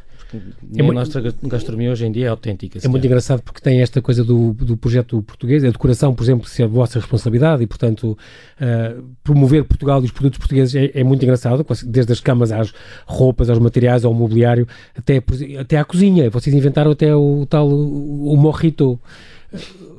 É 0.77 0.83
a 0.83 0.93
nossa 0.93 1.21
gastronomia 1.21 1.91
hoje 1.91 2.07
em 2.07 2.13
dia 2.13 2.27
é 2.27 2.29
autêntica. 2.29 2.79
É 2.83 2.89
muito 2.89 3.05
engraçado 3.07 3.43
porque 3.43 3.61
tem 3.61 3.83
esta 3.83 4.01
coisa 4.01 4.25
do, 4.25 4.53
do 4.55 4.77
projeto 4.77 5.23
português, 5.23 5.65
a 5.65 5.71
decoração, 5.71 6.15
por 6.15 6.23
exemplo, 6.23 6.47
ser 6.49 6.65
a 6.65 6.67
vossa 6.67 6.99
responsabilidade 6.99 7.63
e, 7.63 7.67
portanto, 7.67 8.17
uh, 8.17 9.03
promover 9.23 9.65
Portugal 9.65 10.01
e 10.03 10.07
os 10.07 10.11
produtos 10.11 10.39
portugueses 10.39 10.75
é, 10.75 11.01
é, 11.01 11.05
muito 11.05 11.23
engraçado, 11.23 11.65
desde 11.87 12.13
as 12.13 12.21
camas 12.21 12.51
às 12.51 12.73
roupas, 13.07 13.51
aos 13.51 13.59
materiais, 13.59 14.05
ao 14.05 14.15
mobiliário, 14.15 14.67
até, 14.97 15.23
até 15.59 15.79
à 15.79 15.85
cozinha. 15.85 16.31
Vocês 16.31 16.55
inventaram 16.55 16.93
até 16.93 17.15
o 17.15 17.47
tal, 17.47 17.69
o, 17.69 18.33
o 18.33 18.37
morrito 18.37 18.99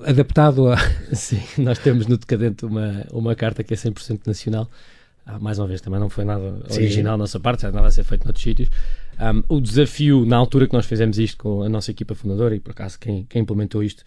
adaptado 0.06 0.70
a... 0.70 0.78
Sim, 1.14 1.42
nós 1.58 1.78
temos 1.80 2.08
no 2.08 2.18
Decadente 2.18 2.66
uma, 2.66 3.06
uma 3.12 3.36
carta 3.36 3.64
que 3.64 3.74
é 3.74 3.78
100% 3.78 4.22
nacional. 4.26 4.70
Ah, 5.26 5.40
mais 5.40 5.58
uma 5.58 5.68
vez, 5.68 5.80
também 5.80 6.00
não 6.00 6.10
foi 6.10 6.26
nada 6.26 6.62
original 6.70 7.14
da 7.14 7.24
nossa 7.24 7.40
parte, 7.40 7.62
já 7.62 7.72
nada 7.72 7.88
a 7.88 7.92
ser 7.92 8.04
feito 8.04 8.26
noutros 8.26 8.44
sítios. 8.44 8.70
Um, 9.20 9.56
o 9.56 9.62
desafio, 9.62 10.26
na 10.26 10.36
altura 10.36 10.68
que 10.68 10.74
nós 10.74 10.86
fizemos 10.86 11.18
isto 11.18 11.38
com 11.38 11.64
a 11.64 11.70
nossa 11.70 11.92
equipa 11.92 12.14
fundadora, 12.14 12.56
e 12.56 12.60
por 12.60 12.72
acaso 12.72 13.00
quem, 13.00 13.26
quem 13.30 13.42
implementou 13.42 13.84
isto 13.84 14.04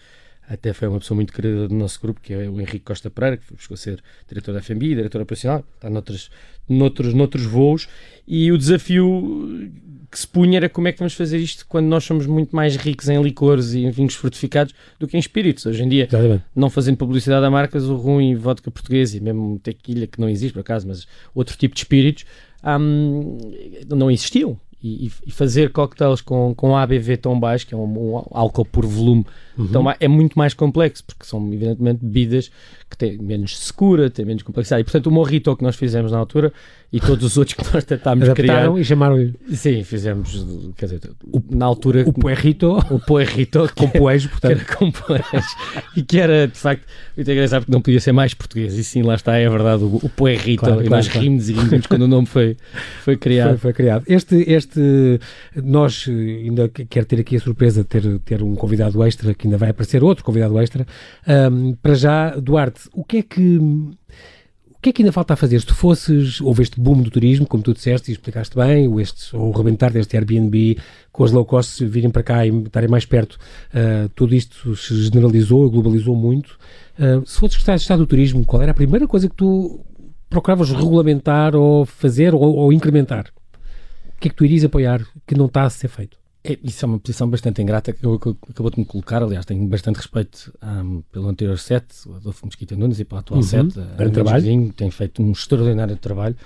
até 0.49 0.73
foi 0.73 0.87
uma 0.89 0.99
pessoa 0.99 1.17
muito 1.17 1.33
querida 1.33 1.69
do 1.69 1.75
nosso 1.75 2.01
grupo, 2.01 2.21
que 2.21 2.33
é 2.33 2.49
o 2.49 2.61
Henrique 2.61 2.81
Costa 2.81 3.11
Pereira, 3.11 3.37
que 3.37 3.45
a 3.73 3.77
ser 3.77 4.03
diretor 4.29 4.53
da 4.53 4.63
FMB, 4.63 4.81
diretor 4.81 5.21
operacional, 5.21 5.65
está 5.75 5.91
noutros, 5.91 6.31
noutros, 6.69 7.15
noutros 7.15 7.45
voos, 7.45 7.89
e 8.27 8.53
o 8.53 8.59
desafio 8.59 9.71
que 10.17 10.21
se 10.21 10.27
punha 10.27 10.57
era 10.57 10.69
como 10.71 10.89
é 10.89 10.93
que 10.93 10.99
vamos 10.99 11.13
fazer 11.13 11.37
isto 11.37 11.67
quando 11.69 11.85
nós 11.89 12.03
somos 12.03 12.27
muito 12.27 12.57
mais 12.57 12.75
ricos 12.75 13.07
em 13.11 13.21
licores 13.23 13.75
e 13.75 13.85
em 13.85 13.91
vinhos 13.91 14.15
fortificados 14.15 14.73
do 14.99 15.07
que 15.07 15.15
em 15.15 15.21
espíritos. 15.21 15.67
Hoje 15.67 15.83
em 15.83 15.89
dia, 15.91 16.09
Exatamente. 16.11 16.43
não 16.55 16.71
fazendo 16.71 16.97
publicidade 16.97 17.45
a 17.45 17.51
marcas, 17.51 17.85
o 17.85 17.97
rum 17.97 18.19
e 18.19 18.35
vodka 18.35 18.71
português 18.71 19.15
e 19.15 19.21
mesmo 19.21 19.59
tequila, 19.59 20.07
que 20.07 20.19
não 20.19 20.27
existe 20.27 20.55
por 20.55 20.61
acaso, 20.61 20.89
mas 20.89 21.07
outro 21.35 21.55
tipo 21.59 21.75
de 21.75 21.83
espíritos, 21.83 22.25
um, 22.65 23.37
não 23.91 24.11
existiam 24.11 24.59
e, 24.83 25.13
e, 25.27 25.31
fazer 25.31 25.71
cocktails 25.71 26.23
com, 26.23 26.55
com 26.55 26.75
ABV 26.75 27.19
tão 27.19 27.39
baixo, 27.39 27.67
que 27.67 27.75
é 27.75 27.77
um, 27.77 27.85
um 27.85 28.25
álcool 28.31 28.65
por 28.65 28.87
volume, 28.87 29.27
uhum. 29.59 29.69
tão 29.69 29.85
baixo, 29.85 29.99
é 30.01 30.09
muito 30.09 30.39
mais 30.39 30.55
complexo, 30.55 31.05
porque 31.05 31.25
são 31.25 31.47
evidentemente 31.53 32.05
bebidas 32.05 32.51
que 32.89 32.97
têm 32.97 33.19
menos 33.19 33.59
secura, 33.59 34.09
têm 34.09 34.25
menos 34.25 34.43
complexidade. 34.43 34.83
E 34.83 34.85
portanto, 34.85 35.07
o 35.09 35.11
morrito 35.11 35.57
que 35.57 35.63
nós 35.63 35.75
fizemos 35.75 36.13
na 36.13 36.19
altura 36.19 36.53
e 36.93 37.01
todos 37.01 37.25
os 37.25 37.37
outros 37.39 37.57
que 37.57 37.75
nós 37.75 37.85
tentámos 37.85 38.29
criar. 38.31 38.77
e 38.79 38.85
chamaram-lhe. 38.85 39.35
Sim, 39.53 39.83
fizemos, 39.83 40.47
quer 40.77 40.87
dizer, 40.87 41.01
o, 41.25 41.43
na 41.51 41.67
altura. 41.67 42.05
O 42.07 42.13
Puerrito. 42.13 42.79
O 42.91 43.01
Puerrito. 43.01 43.69
com 43.75 43.89
poejo, 43.89 44.29
portanto. 44.29 44.55
Que 44.55 44.63
era 44.63 44.65
com 44.77 44.91
poejo. 44.93 45.25
e 45.97 46.03
que 46.03 46.19
era, 46.19 46.47
de 46.47 46.59
facto, 46.59 46.85
muito 47.17 47.31
engraçado 47.31 47.63
porque 47.63 47.73
não 47.73 47.81
podia 47.81 48.01
ser 48.01 48.13
mais 48.13 48.35
português. 48.35 48.75
E 48.75 48.85
sim, 48.85 49.03
lá 49.03 49.15
está, 49.15 49.37
é 49.37 49.49
verdade, 49.49 49.83
o, 49.83 49.97
o 49.97 50.09
Puerrito. 50.09 50.65
Claro, 50.65 50.85
e 50.85 50.89
nós 50.89 51.09
claro. 51.09 51.21
rimos 51.21 51.49
e 51.49 51.55
rimos 51.55 51.87
quando 51.87 52.03
o 52.03 52.09
nome 52.09 52.27
foi, 52.27 52.57
foi 53.03 53.17
criado. 53.17 53.51
Foi, 53.51 53.59
foi, 53.59 53.73
criado. 53.73 54.05
Este, 54.07 54.37
este, 54.51 55.21
nós 55.57 56.07
ainda 56.09 56.69
quero 56.69 57.07
ter 57.07 57.21
aqui 57.21 57.37
a 57.37 57.41
surpresa 57.41 57.83
de 57.83 57.89
ter, 57.89 58.19
ter 58.21 58.43
um 58.43 58.55
convidado 58.55 59.03
extra, 59.05 59.35
ainda 59.47 59.59
vai 59.59 59.71
aparecer 59.71 60.03
outro 60.05 60.25
convidado 60.25 60.59
extra. 60.59 60.87
Um, 61.27 61.75
para 61.75 61.95
já, 61.95 62.31
Duarte, 62.37 62.83
o 62.93 63.05
que 63.05 63.19
é 63.19 63.23
que 63.23 63.61
que 64.87 64.91
é 64.91 64.93
que 64.93 65.03
ainda 65.03 65.11
falta 65.11 65.35
a 65.35 65.37
fazer? 65.37 65.59
Se 65.59 65.67
tu 65.67 65.75
fosses, 65.75 66.41
houve 66.41 66.63
este 66.63 66.81
boom 66.81 67.03
do 67.03 67.11
turismo, 67.11 67.45
como 67.45 67.61
tu 67.61 67.75
disseste 67.75 68.09
e 68.11 68.15
explicaste 68.15 68.55
bem, 68.55 68.87
ou, 68.87 69.01
este, 69.01 69.35
ou 69.35 69.49
o 69.49 69.51
rebentar 69.51 69.93
deste 69.93 70.17
Airbnb, 70.17 70.79
com 71.11 71.25
as 71.25 71.33
low 71.33 71.45
cost 71.45 71.85
virem 71.85 72.09
para 72.09 72.23
cá 72.23 72.47
e 72.47 72.51
estarem 72.51 72.89
mais 72.89 73.05
perto, 73.05 73.33
uh, 73.33 74.09
tudo 74.11 74.33
isto 74.33 74.77
se 74.77 74.95
generalizou, 75.03 75.69
globalizou 75.69 76.15
muito. 76.15 76.57
Uh, 76.97 77.27
se 77.27 77.37
fosses 77.37 77.55
secretário 77.55 77.79
de 77.79 77.83
Estado 77.83 77.99
do 77.99 78.07
Turismo, 78.07 78.45
qual 78.45 78.63
era 78.63 78.71
a 78.71 78.75
primeira 78.75 79.09
coisa 79.09 79.29
que 79.29 79.35
tu 79.35 79.85
procuravas 80.31 80.71
regulamentar 80.71 81.57
ou 81.57 81.85
fazer 81.85 82.33
ou, 82.33 82.41
ou 82.41 82.73
incrementar? 82.73 83.27
O 84.17 84.21
que 84.21 84.29
é 84.29 84.31
que 84.31 84.37
tu 84.37 84.45
irias 84.45 84.65
apoiar 84.65 85.05
que 85.27 85.35
não 85.35 85.47
está 85.47 85.65
a 85.65 85.71
ser 85.71 85.89
feito? 85.89 86.17
É, 86.47 86.59
isso 86.63 86.85
é 86.85 86.87
uma 86.87 86.99
posição 86.99 87.29
bastante 87.29 87.61
ingrata 87.61 87.93
que, 87.93 88.07
acabou 88.51 88.71
de 88.71 88.79
me 88.79 88.85
colocar. 88.85 89.23
Aliás, 89.23 89.45
tenho 89.45 89.67
bastante 89.67 89.97
respeito 89.97 90.53
um, 90.63 91.03
pelo 91.11 91.29
anterior 91.29 91.59
set, 91.59 91.85
o 92.07 92.15
Adolfo 92.15 92.47
Mosquita 92.47 92.77
Nunes, 92.77 93.01
e 93.01 93.05
pelo 93.05 93.19
atual 93.19 93.41
uhum. 93.41 93.47
set. 93.47 93.73
Grande 93.97 94.13
trabalho. 94.13 94.43
Vizinho, 94.43 94.73
tem 94.73 94.91
feito 94.91 95.23
um 95.23 95.33
extraordinário 95.33 95.97
trabalho, 95.97 96.37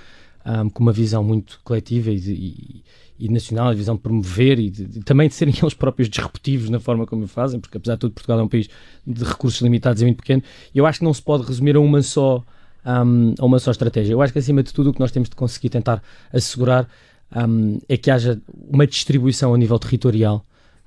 um, 0.47 0.71
com 0.71 0.83
uma 0.83 0.93
visão 0.93 1.23
muito 1.23 1.61
coletiva 1.63 2.11
e, 2.11 2.17
e, 2.17 2.85
e 3.19 3.29
nacional, 3.29 3.69
a 3.69 3.75
visão 3.75 3.95
de 3.97 4.01
promover 4.01 4.59
e, 4.59 4.71
de, 4.71 4.87
de, 4.87 5.01
também 5.01 5.29
de 5.29 5.35
serem 5.35 5.55
eles 5.61 5.75
próprios 5.75 6.09
disruptivos 6.09 6.71
na 6.71 6.81
forma 6.81 7.07
como 7.07 7.25
o 7.25 7.29
fazem, 7.29 7.61
porque 7.61 7.77
apesar 7.77 7.95
de 7.95 8.01
tudo, 8.01 8.13
Portugal 8.13 8.41
é 8.41 8.43
um 8.43 8.49
país 8.49 8.69
de 9.07 9.25
recursos 9.25 9.61
limitados 9.61 10.01
e 10.01 10.05
muito 10.07 10.19
pequeno. 10.19 10.43
E 10.75 10.79
eu 10.79 10.87
acho 10.87 11.01
que 11.01 11.05
não 11.05 11.13
se 11.13 11.23
pode 11.23 11.45
resumir 11.45 11.77
a 11.77 11.81
uma 11.81 12.03
só. 12.03 12.43
Um, 12.83 13.35
a 13.39 13.45
uma 13.45 13.59
só 13.59 13.71
estratégia. 13.71 14.15
Eu 14.15 14.23
acho 14.23 14.33
que 14.33 14.39
acima 14.39 14.63
de 14.63 14.73
tudo 14.73 14.89
o 14.89 14.95
que 14.95 15.01
nós 15.01 15.13
temos 15.13 15.29
de 15.29 15.37
conseguir 15.37 15.69
tentar 15.69 16.03
assegurar 16.33 16.89
um, 17.37 17.79
é 17.89 17.97
que 17.97 18.11
haja 18.11 18.41
uma 18.69 18.87
distribuição 18.87 19.55
a 19.55 19.59
nível 19.59 19.79
territorial 19.79 20.45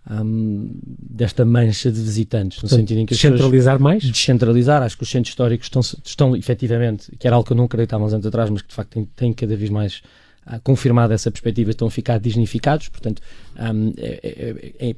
um, 0.10 0.70
desta 0.84 1.46
mancha 1.46 1.92
de 1.92 2.02
visitantes, 2.02 2.58
no 2.58 2.62
Portanto, 2.62 2.80
sentido 2.80 3.00
em 3.00 3.06
que 3.06 3.14
descentralizar 3.14 3.80
mais? 3.80 4.04
Descentralizar, 4.04 4.82
acho 4.84 4.98
que 4.98 5.04
os 5.04 5.10
centros 5.10 5.32
históricos 5.32 5.68
estão, 5.68 5.82
estão 5.82 6.36
efetivamente, 6.36 7.12
que 7.18 7.26
era 7.26 7.36
algo 7.36 7.46
que 7.46 7.54
eu 7.54 7.58
não 7.58 7.66
acreditava 7.66 8.04
uns 8.04 8.14
anos 8.14 8.26
atrás, 8.26 8.50
mas 8.50 8.62
que 8.62 8.70
de 8.70 8.76
facto 8.76 8.92
tem, 8.92 9.06
tem 9.16 9.34
cada 9.34 9.56
vez 9.56 9.70
mais 9.70 10.02
uh, 10.48 10.60
confirmado 10.64 11.14
essa 11.14 11.32
perspectiva, 11.32 11.72
estão 11.72 11.88
a 11.88 11.92
ficar 11.92 12.20
dignificados, 12.20 12.90
portanto 12.90 13.22
um, 13.58 13.94
é, 13.98 14.74
é, 14.80 14.90
é 14.90 14.96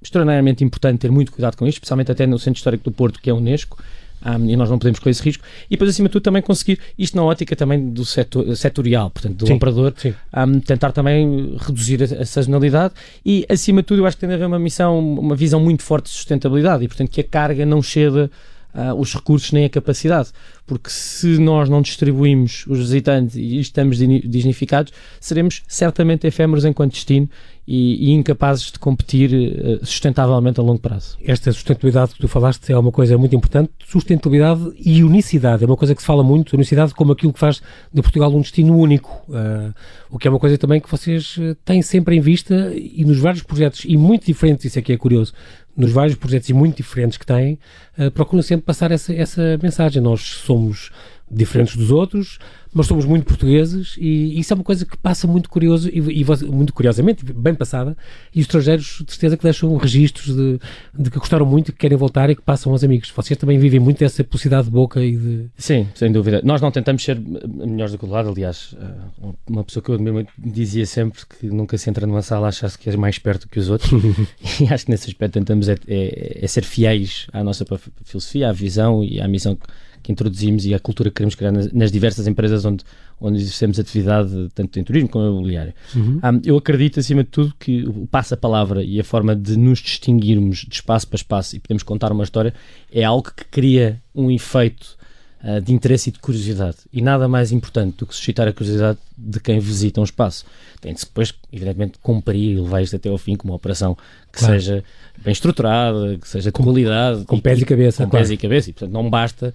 extraordinariamente 0.00 0.64
importante 0.64 1.00
ter 1.00 1.10
muito 1.10 1.32
cuidado 1.32 1.56
com 1.56 1.66
isto, 1.66 1.78
especialmente 1.78 2.10
até 2.10 2.26
no 2.26 2.38
Centro 2.38 2.58
Histórico 2.58 2.84
do 2.84 2.92
Porto, 2.92 3.20
que 3.20 3.28
é 3.28 3.32
a 3.32 3.36
Unesco, 3.36 3.78
um, 4.24 4.50
e 4.50 4.56
nós 4.56 4.68
não 4.68 4.78
podemos 4.78 4.98
correr 4.98 5.12
esse 5.12 5.22
risco. 5.22 5.44
E 5.66 5.70
depois, 5.70 5.90
acima 5.90 6.08
de 6.08 6.12
tudo, 6.12 6.22
também 6.22 6.42
conseguir, 6.42 6.78
isto 6.98 7.16
na 7.16 7.22
ótica 7.22 7.54
também 7.54 7.90
do 7.90 8.04
setor, 8.04 8.56
setorial, 8.56 9.10
portanto, 9.10 9.36
do 9.36 9.46
sim, 9.46 9.54
operador, 9.54 9.92
sim. 9.96 10.14
Um, 10.36 10.60
tentar 10.60 10.92
também 10.92 11.56
reduzir 11.58 12.02
a, 12.02 12.22
a, 12.22 12.26
sazonalidade 12.26 12.94
e, 13.24 13.46
acima 13.48 13.82
de 13.82 13.86
tudo, 13.86 14.02
eu 14.02 14.06
acho 14.06 14.16
que 14.16 14.20
tem 14.20 14.28
de 14.28 14.34
haver 14.34 14.46
uma 14.46 14.58
missão, 14.58 14.98
uma 14.98 15.36
visão 15.36 15.60
muito 15.60 15.82
forte 15.82 16.06
de 16.06 16.10
sustentabilidade 16.10 16.84
e, 16.84 16.88
portanto, 16.88 17.10
que 17.10 17.20
a 17.20 17.24
carga 17.24 17.64
não 17.64 17.82
ceda 17.82 18.30
uh, 18.74 18.94
os 18.94 19.14
recursos 19.14 19.52
nem 19.52 19.64
a 19.64 19.68
capacidade. 19.68 20.30
Porque 20.66 20.90
se 20.90 21.38
nós 21.38 21.68
não 21.68 21.80
distribuímos 21.80 22.66
os 22.66 22.78
visitantes 22.78 23.36
e 23.36 23.58
estamos 23.58 23.98
dignificados, 23.98 24.92
seremos 25.20 25.62
certamente 25.66 26.26
efêmeros 26.26 26.64
enquanto 26.64 26.92
destino 26.92 27.28
e, 27.70 28.08
e 28.08 28.12
incapazes 28.12 28.72
de 28.72 28.78
competir 28.78 29.30
uh, 29.30 29.84
sustentavelmente 29.84 30.58
a 30.58 30.62
longo 30.62 30.80
prazo. 30.80 31.18
Esta 31.22 31.52
sustentabilidade 31.52 32.14
que 32.14 32.18
tu 32.18 32.26
falaste 32.26 32.72
é 32.72 32.78
uma 32.78 32.90
coisa 32.90 33.18
muito 33.18 33.36
importante. 33.36 33.70
Sustentabilidade 33.86 34.72
e 34.82 35.04
unicidade 35.04 35.64
é 35.64 35.66
uma 35.66 35.76
coisa 35.76 35.94
que 35.94 36.00
se 36.00 36.06
fala 36.06 36.24
muito. 36.24 36.56
Unicidade 36.56 36.94
como 36.94 37.12
aquilo 37.12 37.30
que 37.30 37.38
faz 37.38 37.60
de 37.92 38.00
Portugal 38.00 38.34
um 38.34 38.40
destino 38.40 38.74
único. 38.74 39.10
Uh, 39.28 39.74
o 40.08 40.18
que 40.18 40.26
é 40.26 40.30
uma 40.30 40.40
coisa 40.40 40.56
também 40.56 40.80
que 40.80 40.90
vocês 40.90 41.36
eh, 41.38 41.54
têm 41.62 41.82
sempre 41.82 42.16
em 42.16 42.20
vista 42.20 42.72
e 42.74 43.04
nos 43.04 43.18
vários 43.18 43.42
projetos, 43.42 43.84
e 43.84 43.94
muito 43.94 44.24
diferentes, 44.24 44.64
isso 44.64 44.78
aqui 44.78 44.92
é, 44.92 44.94
é 44.94 44.98
curioso, 44.98 45.34
nos 45.76 45.92
vários 45.92 46.16
projetos 46.16 46.48
e 46.48 46.54
muito 46.54 46.78
diferentes 46.78 47.18
que 47.18 47.26
têm, 47.26 47.58
uh, 47.98 48.10
procuram 48.10 48.42
sempre 48.42 48.64
passar 48.64 48.90
essa, 48.90 49.12
essa 49.12 49.58
mensagem. 49.62 50.00
Nós 50.00 50.22
somos 50.22 50.90
diferentes 51.30 51.76
dos 51.76 51.90
outros, 51.90 52.38
mas 52.72 52.86
somos 52.86 53.04
muito 53.04 53.24
portugueses 53.24 53.96
e 53.98 54.38
isso 54.38 54.52
é 54.52 54.54
uma 54.54 54.64
coisa 54.64 54.84
que 54.84 54.96
passa 54.96 55.26
muito 55.26 55.48
curioso 55.48 55.88
e, 55.88 55.98
e 55.98 56.24
muito 56.46 56.72
curiosamente, 56.72 57.24
bem 57.24 57.54
passada, 57.54 57.96
e 58.34 58.40
os 58.40 58.46
estrangeiros 58.46 59.02
de 59.04 59.12
certeza 59.12 59.36
que 59.36 59.42
deixam 59.42 59.76
registros 59.76 60.34
de, 60.34 60.60
de, 60.98 61.10
que 61.10 61.18
gostaram 61.18 61.46
muito 61.46 61.70
e 61.70 61.72
que 61.72 61.78
querem 61.78 61.96
voltar 61.96 62.30
e 62.30 62.36
que 62.36 62.42
passam 62.42 62.72
aos 62.72 62.84
amigos. 62.84 63.10
Vocês 63.10 63.38
também 63.38 63.58
vivem 63.58 63.80
muito 63.80 63.98
dessa 63.98 64.22
publicidade 64.22 64.64
de 64.64 64.70
boca 64.70 65.02
e 65.02 65.16
de... 65.16 65.46
Sim, 65.56 65.88
sem 65.94 66.12
dúvida. 66.12 66.40
Nós 66.44 66.60
não 66.60 66.70
tentamos 66.70 67.02
ser 67.02 67.18
melhores 67.18 67.92
do 67.92 67.98
que 67.98 68.04
o 68.04 68.08
lado, 68.08 68.28
aliás, 68.28 68.74
eh, 68.80 69.32
uma 69.48 69.64
pessoa 69.64 69.82
que 69.82 69.90
eu 69.90 69.98
muito 69.98 70.32
dizia 70.38 70.86
sempre 70.86 71.20
que 71.26 71.46
nunca 71.46 71.76
se 71.78 71.88
entra 71.88 72.06
numa 72.06 72.22
sala 72.22 72.46
a 72.46 72.48
achar-se 72.48 72.78
que 72.78 72.88
és 72.88 72.96
mais 72.96 73.18
perto 73.18 73.48
que 73.48 73.58
os 73.58 73.68
outros 73.70 73.90
e 74.60 74.72
acho 74.72 74.84
que 74.84 74.90
nesse 74.90 75.08
aspecto 75.08 75.34
tentamos 75.34 75.68
é, 75.68 75.76
é, 75.86 76.38
é 76.42 76.46
ser 76.46 76.64
fiéis 76.64 77.26
à 77.32 77.42
nossa 77.42 77.64
filosofia, 78.04 78.50
à 78.50 78.52
visão 78.52 79.02
e 79.02 79.20
à 79.20 79.28
missão 79.28 79.56
que 79.56 79.66
que 80.02 80.12
introduzimos 80.12 80.66
e 80.66 80.74
a 80.74 80.78
cultura 80.78 81.10
que 81.10 81.16
queremos 81.16 81.34
criar 81.34 81.52
nas, 81.52 81.72
nas 81.72 81.92
diversas 81.92 82.26
empresas 82.26 82.64
onde, 82.64 82.84
onde 83.20 83.38
exercemos 83.38 83.78
atividade, 83.78 84.48
tanto 84.54 84.78
em 84.78 84.84
turismo 84.84 85.08
como 85.08 85.24
em 85.24 85.28
imobiliário. 85.28 85.74
Uhum. 85.94 86.20
Um, 86.22 86.40
eu 86.44 86.56
acredito, 86.56 87.00
acima 87.00 87.24
de 87.24 87.30
tudo, 87.30 87.54
que 87.58 87.86
o 87.86 88.06
passa-palavra 88.06 88.82
e 88.82 89.00
a 89.00 89.04
forma 89.04 89.34
de 89.34 89.56
nos 89.56 89.78
distinguirmos 89.78 90.58
de 90.58 90.74
espaço 90.74 91.06
para 91.06 91.16
espaço 91.16 91.56
e 91.56 91.60
podemos 91.60 91.82
contar 91.82 92.12
uma 92.12 92.24
história 92.24 92.52
é 92.92 93.04
algo 93.04 93.30
que 93.34 93.44
cria 93.44 94.02
um 94.14 94.30
efeito 94.30 94.97
uh, 95.42 95.60
de 95.60 95.72
interesse 95.72 96.10
e 96.10 96.12
de 96.12 96.18
curiosidade. 96.18 96.76
E 96.92 97.00
nada 97.00 97.28
mais 97.28 97.52
importante 97.52 97.98
do 97.98 98.06
que 98.06 98.14
suscitar 98.14 98.48
a 98.48 98.52
curiosidade 98.52 98.98
de 99.16 99.40
quem 99.40 99.58
visita 99.58 100.00
um 100.00 100.04
espaço. 100.04 100.44
Tem-se 100.80 101.04
depois, 101.04 101.34
evidentemente, 101.52 101.98
cumprir 102.02 102.56
e 102.56 102.60
levar 102.60 102.82
isto 102.82 102.96
até 102.96 103.08
ao 103.08 103.18
fim 103.18 103.36
com 103.36 103.48
uma 103.48 103.54
operação 103.54 103.96
que 104.32 104.38
claro. 104.38 104.54
seja 104.54 104.84
bem 105.22 105.32
estruturada, 105.32 106.18
que 106.18 106.28
seja 106.28 106.50
de 106.50 106.52
com, 106.52 106.62
qualidade. 106.62 107.24
Com 107.24 107.36
e, 107.36 107.40
pés 107.40 107.60
e 107.60 107.64
cabeça. 107.64 108.04
Com 108.04 108.10
claro. 108.10 108.24
pés 108.24 108.30
e 108.30 108.36
cabeça. 108.36 108.70
E, 108.70 108.72
portanto, 108.72 108.92
não 108.92 109.08
basta 109.08 109.54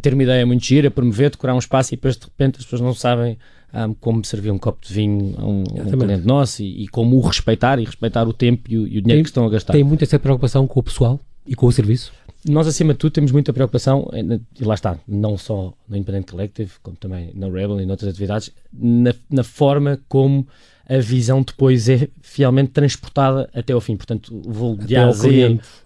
ter 0.00 0.14
uma 0.14 0.22
ideia 0.22 0.44
muito 0.44 0.64
gira, 0.64 0.90
promover, 0.90 1.30
decorar 1.30 1.54
um 1.54 1.58
espaço 1.58 1.94
e 1.94 1.96
depois, 1.96 2.16
de 2.16 2.24
repente, 2.24 2.58
as 2.58 2.64
pessoas 2.64 2.80
não 2.80 2.94
sabem 2.94 3.38
um, 3.74 3.94
como 3.94 4.24
servir 4.24 4.50
um 4.50 4.58
copo 4.58 4.86
de 4.86 4.94
vinho 4.94 5.34
a 5.38 5.44
um, 5.44 5.62
um 5.62 5.98
cliente 5.98 6.26
nosso 6.26 6.62
e, 6.62 6.84
e, 6.84 6.88
como 6.88 7.16
o 7.16 7.20
respeitar 7.20 7.78
e 7.78 7.84
respeitar 7.84 8.26
o 8.26 8.32
tempo 8.32 8.70
e 8.70 8.78
o, 8.78 8.86
e 8.86 8.98
o 8.98 9.02
dinheiro 9.02 9.06
tem, 9.06 9.22
que 9.22 9.28
estão 9.28 9.44
a 9.44 9.50
gastar. 9.50 9.72
Tem 9.72 9.84
muita 9.84 10.04
essa 10.04 10.18
preocupação 10.18 10.66
com 10.66 10.80
o 10.80 10.82
pessoal 10.82 11.20
e 11.46 11.54
com 11.54 11.66
o 11.66 11.72
serviço? 11.72 12.12
Nós, 12.46 12.66
acima 12.66 12.92
de 12.92 12.98
tudo, 12.98 13.12
temos 13.12 13.32
muita 13.32 13.52
preocupação, 13.52 14.10
e 14.12 14.64
lá 14.64 14.74
está, 14.74 14.98
não 15.08 15.38
só 15.38 15.72
no 15.88 15.96
Independent 15.96 16.30
Collective, 16.30 16.72
como 16.82 16.96
também 16.96 17.30
na 17.34 17.46
Rebel 17.46 17.80
e 17.80 17.86
noutras 17.86 18.10
atividades, 18.10 18.50
na, 18.72 19.14
na 19.30 19.42
forma 19.42 20.00
como 20.08 20.46
a 20.88 20.98
visão 20.98 21.42
depois 21.42 21.88
é 21.88 22.08
fielmente 22.20 22.70
transportada 22.70 23.48
até 23.54 23.72
ao 23.72 23.80
fim. 23.80 23.96
Portanto, 23.96 24.42
o 24.46 24.52
voo 24.52 24.76
de 24.76 24.94
A 24.96 25.08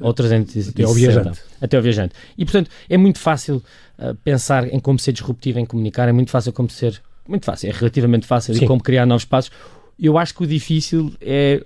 ou 0.00 0.12
360. 0.12 0.70
Até 0.70 0.82
ao 0.82 0.92
viajante. 0.94 1.40
Até 1.60 1.76
ao 1.76 1.82
viajante. 1.82 2.14
E, 2.36 2.44
portanto, 2.44 2.70
é 2.88 2.96
muito 2.96 3.18
fácil 3.18 3.62
uh, 3.98 4.14
pensar 4.24 4.72
em 4.72 4.80
como 4.80 4.98
ser 4.98 5.12
disruptivo 5.12 5.58
em 5.58 5.64
comunicar, 5.64 6.08
é 6.08 6.12
muito 6.12 6.30
fácil 6.30 6.52
como 6.52 6.68
ser... 6.68 7.00
Muito 7.28 7.44
fácil, 7.44 7.68
é 7.68 7.72
relativamente 7.72 8.26
fácil 8.26 8.54
Sim. 8.54 8.64
e 8.64 8.66
como 8.66 8.82
criar 8.82 9.06
novos 9.06 9.24
passos. 9.24 9.52
Eu 10.00 10.16
acho 10.16 10.34
que 10.34 10.42
o 10.42 10.46
difícil 10.46 11.12
é 11.20 11.62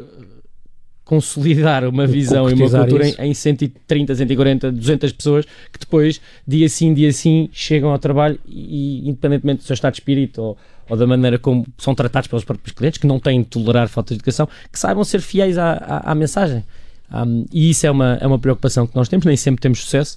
consolidar 1.12 1.84
uma 1.84 2.06
visão 2.06 2.48
e 2.48 2.54
uma 2.54 2.70
cultura 2.70 3.06
em, 3.06 3.30
em 3.30 3.34
130, 3.34 4.14
140, 4.14 4.72
200 4.72 5.12
pessoas 5.12 5.44
que 5.70 5.78
depois, 5.78 6.22
dia 6.48 6.66
sim, 6.70 6.94
dia 6.94 7.12
sim, 7.12 7.50
chegam 7.52 7.90
ao 7.90 7.98
trabalho 7.98 8.38
e, 8.48 9.06
independentemente 9.06 9.58
do 9.58 9.66
seu 9.66 9.74
estado 9.74 9.92
de 9.92 10.00
espírito 10.00 10.40
ou, 10.40 10.58
ou 10.88 10.96
da 10.96 11.06
maneira 11.06 11.38
como 11.38 11.66
são 11.76 11.94
tratados 11.94 12.28
pelos 12.28 12.46
próprios 12.46 12.74
clientes, 12.74 12.98
que 12.98 13.06
não 13.06 13.20
têm 13.20 13.42
de 13.42 13.48
tolerar 13.48 13.88
falta 13.88 14.14
de 14.14 14.20
educação, 14.20 14.48
que 14.72 14.78
saibam 14.78 15.04
ser 15.04 15.20
fiéis 15.20 15.58
à, 15.58 15.72
à, 15.72 16.12
à 16.12 16.14
mensagem. 16.14 16.64
Um, 17.12 17.44
e 17.52 17.68
isso 17.68 17.86
é 17.86 17.90
uma, 17.90 18.14
é 18.18 18.26
uma 18.26 18.38
preocupação 18.38 18.86
que 18.86 18.96
nós 18.96 19.06
temos, 19.06 19.26
nem 19.26 19.36
sempre 19.36 19.60
temos 19.60 19.80
sucesso, 19.80 20.16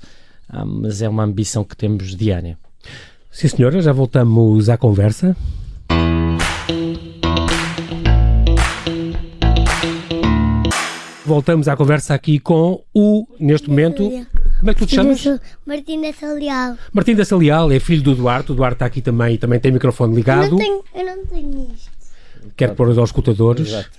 um, 0.53 0.65
mas 0.83 1.01
é 1.01 1.09
uma 1.09 1.23
ambição 1.25 1.65
que 1.65 1.75
temos 1.75 2.15
diária. 2.15 2.57
Sim, 3.29 3.49
senhora, 3.49 3.81
já 3.81 3.91
voltamos 3.91 4.69
à 4.69 4.77
conversa. 4.77 5.35
Voltamos 11.25 11.67
à 11.67 11.75
conversa 11.75 12.13
aqui 12.13 12.39
com 12.39 12.83
o, 12.93 13.25
neste 13.39 13.69
momento. 13.69 14.07
Como 14.59 14.71
é 14.71 14.73
que 14.73 14.79
tu 14.79 14.85
te 14.85 14.95
chamas? 14.95 15.25
Martim 15.65 16.01
da 16.01 16.13
Salial. 16.13 16.77
Martim 16.93 17.15
da 17.15 17.25
Salial 17.25 17.71
é 17.71 17.79
filho 17.79 18.03
do 18.03 18.15
Duarte. 18.15 18.51
O 18.51 18.55
Duarte 18.55 18.75
está 18.75 18.85
aqui 18.85 19.01
também 19.01 19.33
e 19.33 19.37
também 19.37 19.59
tem 19.59 19.71
o 19.71 19.73
microfone 19.73 20.15
ligado. 20.15 20.45
Eu 20.45 20.51
não 20.51 20.57
tenho, 20.57 20.83
eu 20.93 21.05
não 21.05 21.25
tenho 21.25 21.67
isto. 21.73 21.91
Quer 22.55 22.75
pôr 22.75 22.87
aos 22.87 23.09
escutadores. 23.09 23.67
Exato. 23.67 23.89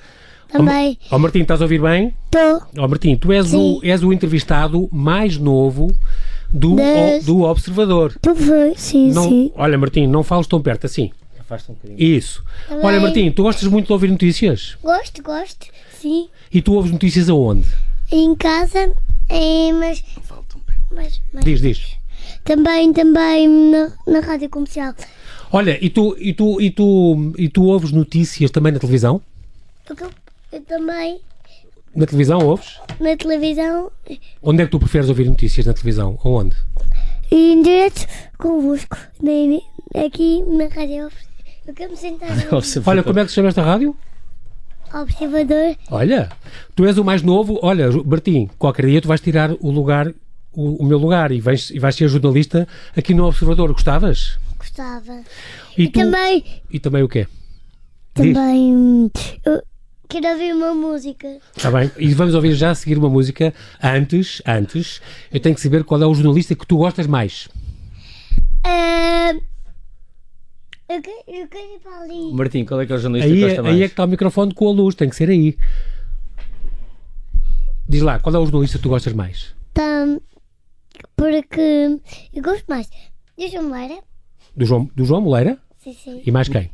Também. 0.48 0.96
Ó 1.10 1.16
oh, 1.16 1.18
Martim, 1.18 1.40
estás 1.40 1.60
a 1.60 1.64
ouvir 1.64 1.80
bem? 1.80 2.14
Estou. 2.26 2.62
Ó 2.78 2.84
oh, 2.84 2.88
Martim, 2.88 3.16
tu 3.16 3.32
és 3.32 3.52
o, 3.52 3.80
és 3.82 4.02
o 4.02 4.12
entrevistado 4.12 4.88
mais 4.92 5.36
novo 5.36 5.92
do, 6.48 6.74
o, 6.74 7.22
do 7.24 7.42
Observador. 7.42 8.14
Tu 8.22 8.34
foi, 8.34 8.74
sim, 8.76 9.10
não, 9.12 9.28
sim. 9.28 9.52
Olha, 9.56 9.76
Martim, 9.76 10.06
não 10.06 10.22
fales 10.22 10.46
tão 10.46 10.62
perto 10.62 10.86
assim. 10.86 11.10
Afasta 11.46 11.70
um 11.70 11.76
bocadinho. 11.76 12.02
Isso. 12.02 12.44
Também. 12.68 12.84
Olha, 12.84 13.00
Martim, 13.00 13.30
tu 13.30 13.44
gostas 13.44 13.68
muito 13.68 13.86
de 13.86 13.92
ouvir 13.92 14.10
notícias? 14.10 14.76
Gosto, 14.82 15.22
gosto, 15.22 15.66
sim. 16.00 16.28
E 16.52 16.60
tu 16.60 16.74
ouves 16.74 16.90
notícias 16.90 17.28
aonde? 17.28 17.68
Em 18.10 18.34
casa, 18.34 18.92
é, 19.28 19.72
mas, 19.72 20.02
mas, 20.90 21.20
mas. 21.32 21.44
Diz, 21.44 21.60
diz. 21.60 21.96
Também, 22.44 22.92
também 22.92 23.48
na, 23.48 23.92
na 24.06 24.20
rádio 24.20 24.48
comercial. 24.50 24.92
Olha, 25.52 25.78
e 25.80 25.88
tu, 25.88 26.16
e, 26.18 26.32
tu, 26.32 26.60
e, 26.60 26.70
tu, 26.70 27.32
e 27.38 27.48
tu 27.48 27.64
ouves 27.64 27.92
notícias 27.92 28.50
também 28.50 28.72
na 28.72 28.80
televisão? 28.80 29.22
Porque 29.84 30.02
eu, 30.02 30.10
eu 30.52 30.60
também. 30.62 31.20
Na 31.94 32.06
televisão 32.06 32.40
ouves? 32.40 32.80
Na 32.98 33.16
televisão. 33.16 33.92
Onde 34.42 34.62
é 34.62 34.66
que 34.66 34.72
tu 34.72 34.80
preferes 34.80 35.08
ouvir 35.08 35.28
notícias 35.28 35.64
na 35.64 35.72
televisão? 35.72 36.18
Aonde? 36.24 36.56
Em 37.30 37.62
direto 37.62 38.06
convosco. 38.36 38.98
Aqui 39.94 40.42
na 40.42 40.66
rádio. 40.66 41.08
Eu 41.66 41.74
quero 41.74 41.90
me 41.90 41.96
sentar. 41.96 42.30
Olha, 42.86 43.02
como 43.02 43.18
é 43.18 43.24
que 43.24 43.28
se 43.28 43.34
chama 43.34 43.48
esta 43.48 43.62
rádio? 43.62 43.96
Observador. 44.94 45.76
Olha, 45.90 46.30
tu 46.74 46.86
és 46.86 46.96
o 46.96 47.04
mais 47.04 47.22
novo. 47.22 47.58
Olha, 47.62 47.90
Bertim, 48.04 48.48
qualquer 48.58 48.86
dia 48.86 49.02
tu 49.02 49.08
vais 49.08 49.20
tirar 49.20 49.50
o 49.60 49.70
lugar, 49.70 50.08
o, 50.52 50.82
o 50.82 50.86
meu 50.86 50.98
lugar 50.98 51.32
e 51.32 51.40
vais, 51.40 51.70
e 51.70 51.78
vais 51.78 51.94
ser 51.94 52.08
jornalista 52.08 52.68
aqui 52.96 53.12
no 53.12 53.26
Observador. 53.26 53.72
Gostavas? 53.72 54.38
Gostava. 54.58 55.22
E, 55.76 55.84
e 55.84 55.88
tu, 55.88 55.98
também. 55.98 56.44
E 56.70 56.78
também 56.78 57.02
o 57.02 57.08
quê? 57.08 57.26
Também. 58.14 59.10
Eu 59.44 59.62
quero 60.08 60.28
ouvir 60.28 60.54
uma 60.54 60.72
música. 60.72 61.38
Está 61.56 61.70
bem. 61.70 61.90
E 61.98 62.14
vamos 62.14 62.34
ouvir 62.34 62.54
já 62.54 62.70
a 62.70 62.74
seguir 62.74 62.96
uma 62.96 63.08
música. 63.08 63.52
Antes, 63.82 64.40
antes, 64.46 65.02
eu 65.32 65.40
tenho 65.40 65.54
que 65.54 65.60
saber 65.60 65.82
qual 65.84 66.00
é 66.00 66.06
o 66.06 66.14
jornalista 66.14 66.54
que 66.54 66.66
tu 66.66 66.78
gostas 66.78 67.06
mais. 67.06 67.48
Uh, 68.64 69.55
eu, 70.88 71.02
quero, 71.02 71.22
eu 71.26 71.48
quero 71.48 71.74
ir 71.74 71.80
para 71.80 72.00
ali. 72.00 72.32
Martim, 72.32 72.64
qual 72.64 72.80
é 72.80 72.86
que 72.86 72.92
é 72.92 72.96
o 72.96 72.98
jornalista 72.98 73.32
aí, 73.32 73.34
que 73.34 73.40
gosta 73.40 73.58
é, 73.58 73.62
mais? 73.62 73.74
Aí 73.74 73.82
é 73.82 73.86
que 73.86 73.92
está 73.92 74.04
o 74.04 74.08
microfone 74.08 74.54
com 74.54 74.68
a 74.68 74.72
luz, 74.72 74.94
tem 74.94 75.08
que 75.08 75.16
ser 75.16 75.28
aí. 75.28 75.56
Diz 77.88 78.02
lá, 78.02 78.18
qual 78.18 78.34
é 78.34 78.38
o 78.38 78.44
jornalista 78.44 78.78
que 78.78 78.82
tu 78.82 78.88
gostas 78.88 79.12
mais? 79.12 79.54
Tá, 79.72 80.06
porque 81.16 82.00
eu 82.32 82.42
gosto 82.42 82.64
mais 82.68 82.88
do 83.38 83.48
João 83.48 83.68
Moleira. 83.68 84.02
Do 84.56 84.64
João, 84.64 84.90
do 84.94 85.04
João 85.04 85.20
Moleira? 85.20 85.58
Sim, 85.78 85.92
sim. 85.92 86.22
E 86.24 86.30
mais 86.30 86.48
quem? 86.48 86.70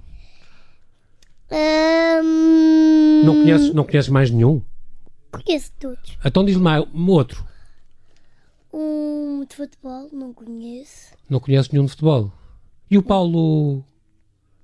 Um... 1.51 3.23
Não, 3.25 3.35
conheces, 3.35 3.75
não 3.75 3.85
conheces 3.85 4.09
mais 4.11 4.31
nenhum? 4.31 4.63
Conheço 5.31 5.71
todos. 5.79 6.17
Então 6.25 6.45
diz-me 6.45 6.63
mais 6.63 6.85
um 6.95 7.11
outro. 7.11 7.45
Um 8.73 9.45
de 9.47 9.55
futebol, 9.55 10.09
não 10.13 10.33
conheço. 10.33 11.15
Não 11.29 11.41
conheces 11.41 11.71
nenhum 11.71 11.85
de 11.85 11.91
futebol? 11.91 12.33
E 12.91 12.97
o 12.97 13.03
Paulo... 13.03 13.85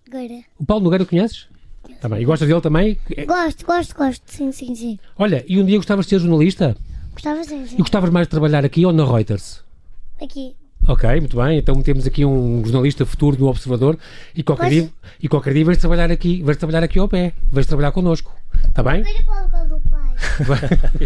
Nogueira. 0.08 0.42
O 0.58 0.64
Paulo 0.64 0.84
Nogueira 0.84 1.04
conheces? 1.04 1.46
Tá 2.00 2.08
bem. 2.08 2.22
E 2.22 2.24
gostas 2.24 2.48
dele 2.48 2.60
também? 2.60 2.98
Gosto, 3.26 3.66
gosto, 3.66 3.94
gosto. 3.94 4.22
Sim, 4.26 4.50
sim, 4.52 4.74
sim. 4.74 4.98
Olha, 5.18 5.44
e 5.46 5.60
um 5.60 5.64
dia 5.64 5.76
gostavas 5.76 6.06
de 6.06 6.10
ser 6.10 6.18
jornalista? 6.20 6.76
Gostava 7.12 7.44
sim, 7.44 7.66
sim. 7.66 7.74
E 7.74 7.78
gostavas 7.78 8.10
mais 8.10 8.26
de 8.26 8.30
trabalhar 8.30 8.64
aqui 8.64 8.86
ou 8.86 8.92
na 8.92 9.04
Reuters? 9.04 9.62
Aqui. 10.20 10.56
Ok, 10.86 11.08
muito 11.20 11.36
bem. 11.36 11.58
Então 11.58 11.80
temos 11.82 12.06
aqui 12.06 12.24
um 12.24 12.64
jornalista 12.64 13.04
futuro 13.04 13.36
do 13.36 13.46
Observador 13.46 13.98
e 14.34 14.42
qualquer, 14.42 14.70
dia, 14.70 14.90
e 15.20 15.28
qualquer 15.28 15.52
dia 15.52 15.64
vais 15.64 15.78
trabalhar 15.78 16.10
aqui, 16.10 16.42
vais 16.42 16.56
trabalhar 16.56 16.82
aqui 16.82 16.98
ao 16.98 17.08
pé, 17.08 17.34
vais 17.50 17.66
trabalhar 17.66 17.92
connosco. 17.92 18.34
Está 18.68 18.82
bem? 18.82 19.02
Veja 19.02 19.22
para 19.24 19.46
pai. 20.46 20.58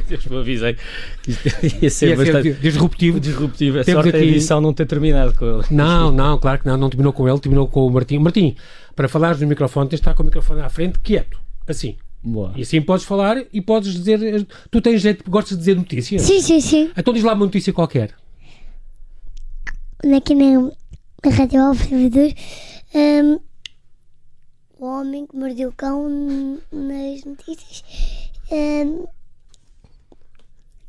Eu 0.30 0.38
avisei 0.38 0.76
que 1.22 1.30
isto 1.30 1.82
ia 1.84 1.90
ser 1.90 2.12
é 2.12 2.16
bastante 2.16 2.52
disruptivo. 2.54 3.20
disruptivo. 3.20 3.78
A 3.80 3.84
Temos 3.84 4.02
sorte 4.04 4.16
é 4.16 4.20
a 4.20 4.22
aqui- 4.22 4.30
edição 4.32 4.60
não 4.60 4.72
ter 4.72 4.86
terminado 4.86 5.34
com 5.34 5.44
ele. 5.44 5.64
Não, 5.70 6.10
não, 6.10 6.38
claro 6.38 6.60
que 6.60 6.66
não, 6.66 6.76
não 6.76 6.88
terminou 6.90 7.12
com 7.12 7.28
ele, 7.28 7.38
terminou 7.38 7.66
com 7.68 7.86
o 7.86 7.90
Martim. 7.90 8.18
Martim, 8.18 8.56
para 8.96 9.08
falares 9.08 9.40
no 9.40 9.46
microfone, 9.46 9.88
tens 9.88 9.98
de 9.98 10.02
estar 10.02 10.14
com 10.14 10.22
o 10.22 10.26
microfone 10.26 10.60
à 10.60 10.68
frente, 10.68 10.98
quieto, 11.00 11.38
assim. 11.66 11.96
Boa. 12.24 12.52
E 12.56 12.62
assim 12.62 12.80
podes 12.80 13.04
falar 13.04 13.36
e 13.52 13.60
podes 13.60 13.94
dizer. 13.94 14.46
Tu 14.70 14.80
tens 14.80 15.00
jeito, 15.02 15.28
gostas 15.28 15.56
de 15.58 15.64
dizer 15.64 15.74
notícias? 15.76 16.22
Sim, 16.22 16.40
sim, 16.40 16.60
sim. 16.60 16.90
Então 16.96 17.12
diz 17.12 17.24
lá 17.24 17.32
uma 17.34 17.44
notícia 17.44 17.72
qualquer. 17.72 18.14
Aqui 20.16 20.34
na, 20.34 20.60
na 21.24 21.30
Rádio 21.36 21.62
Observador, 21.70 22.32
um, 22.94 23.40
o 24.78 24.86
homem 24.86 25.26
que 25.26 25.36
mordeu 25.36 25.68
o 25.68 25.72
cão 25.72 26.08
nas 26.72 27.24
notícias. 27.24 27.84
Um, 28.52 29.06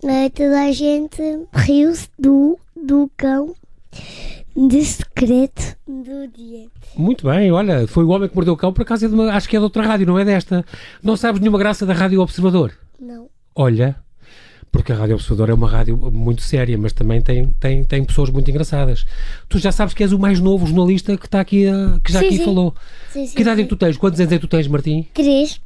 eh, 0.03 0.29
toda 0.29 0.65
a 0.65 0.71
gente 0.71 1.21
riu-se 1.53 2.09
do, 2.19 2.59
do 2.75 3.09
cão 3.15 3.55
de 4.55 4.83
secreto 4.83 5.77
do 5.87 6.27
dia. 6.27 6.67
Muito 6.95 7.25
bem, 7.27 7.51
olha, 7.51 7.87
foi 7.87 8.03
o 8.03 8.09
homem 8.09 8.27
que 8.27 8.35
mordeu 8.35 8.53
o 8.53 8.57
cão, 8.57 8.73
por 8.73 8.81
acaso 8.81 9.05
é 9.05 9.07
de 9.07 9.13
uma, 9.15 9.31
acho 9.31 9.47
que 9.47 9.55
é 9.55 9.59
de 9.59 9.63
outra 9.63 9.81
rádio, 9.83 10.05
não 10.05 10.19
é 10.19 10.25
desta. 10.25 10.65
Não 11.01 11.15
sabes 11.15 11.39
nenhuma 11.39 11.57
graça 11.57 11.85
da 11.85 11.93
Rádio 11.93 12.19
Observador? 12.21 12.73
Não. 12.99 13.29
Olha, 13.55 13.95
porque 14.71 14.91
a 14.91 14.95
Rádio 14.95 15.15
Observador 15.15 15.49
é 15.49 15.53
uma 15.53 15.69
rádio 15.69 15.95
muito 16.11 16.41
séria, 16.41 16.77
mas 16.77 16.91
também 16.93 17.21
tem, 17.21 17.47
tem, 17.59 17.83
tem 17.83 18.03
pessoas 18.03 18.29
muito 18.29 18.49
engraçadas. 18.51 19.05
Tu 19.47 19.57
já 19.57 19.71
sabes 19.71 19.93
que 19.93 20.03
és 20.03 20.11
o 20.11 20.19
mais 20.19 20.39
novo 20.39 20.65
jornalista 20.67 21.15
que 21.17 21.25
está 21.25 21.39
aqui, 21.39 21.67
a- 21.67 21.99
que 22.03 22.11
já 22.11 22.19
Sim, 22.19 22.25
aqui 22.27 22.37
sim. 22.37 22.45
falou. 22.45 22.75
Sim, 23.09 23.25
Que 23.27 23.41
idade 23.41 23.61
é 23.61 23.63
que 23.63 23.69
tu 23.69 23.77
tens? 23.77 23.95
Quantos 23.97 24.19
anos 24.19 24.33
é 24.33 24.35
que 24.35 24.41
tu 24.41 24.47
tens, 24.49 24.67
Martim? 24.67 25.07
Três. 25.13 25.61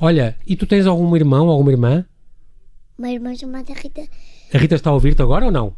Olha, 0.00 0.36
e 0.46 0.56
tu 0.56 0.66
tens 0.66 0.86
algum 0.86 1.14
irmão, 1.16 1.48
alguma 1.48 1.70
irmã? 1.72 2.04
Uma 2.98 3.10
irmã 3.10 3.34
chamada 3.34 3.72
Rita. 3.72 4.02
A 4.52 4.58
Rita 4.58 4.74
está 4.74 4.90
a 4.90 4.92
ouvir-te 4.94 5.22
agora 5.22 5.46
ou 5.46 5.50
não? 5.50 5.74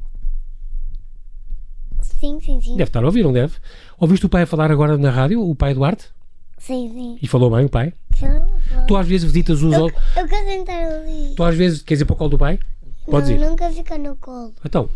Sim, 2.00 2.38
sim, 2.40 2.60
sim. 2.60 2.76
Deve 2.76 2.88
estar 2.88 3.02
a 3.02 3.06
ouvir, 3.06 3.22
não 3.22 3.32
deve? 3.32 3.54
Ouviste 3.98 4.24
o 4.26 4.28
pai 4.28 4.42
a 4.42 4.46
falar 4.46 4.70
agora 4.70 4.96
na 4.96 5.10
rádio, 5.10 5.42
o 5.42 5.54
pai 5.54 5.74
Duarte? 5.74 6.06
Sim, 6.58 6.90
sim. 6.92 7.18
E 7.20 7.26
falou 7.28 7.50
bem 7.50 7.66
o 7.66 7.68
pai? 7.68 7.92
Falou, 8.18 8.46
falou. 8.70 8.86
Tu 8.86 8.96
às 8.96 9.06
vezes 9.06 9.24
visitas 9.24 9.62
os 9.62 9.72
Eu, 9.72 9.82
outros. 9.82 10.02
eu 10.16 10.26
quero 10.26 10.46
sentar 10.46 10.84
ali. 10.84 11.34
Tu 11.36 11.44
às 11.44 11.54
vezes 11.56 11.82
queres 11.82 12.00
ir 12.00 12.04
para 12.06 12.14
o 12.14 12.16
colo 12.16 12.30
do 12.30 12.38
pai? 12.38 12.58
Podes 13.04 13.28
não, 13.30 13.36
ir. 13.36 13.50
nunca 13.50 13.70
fica 13.70 13.98
no 13.98 14.16
colo. 14.16 14.54
Então, 14.64 14.88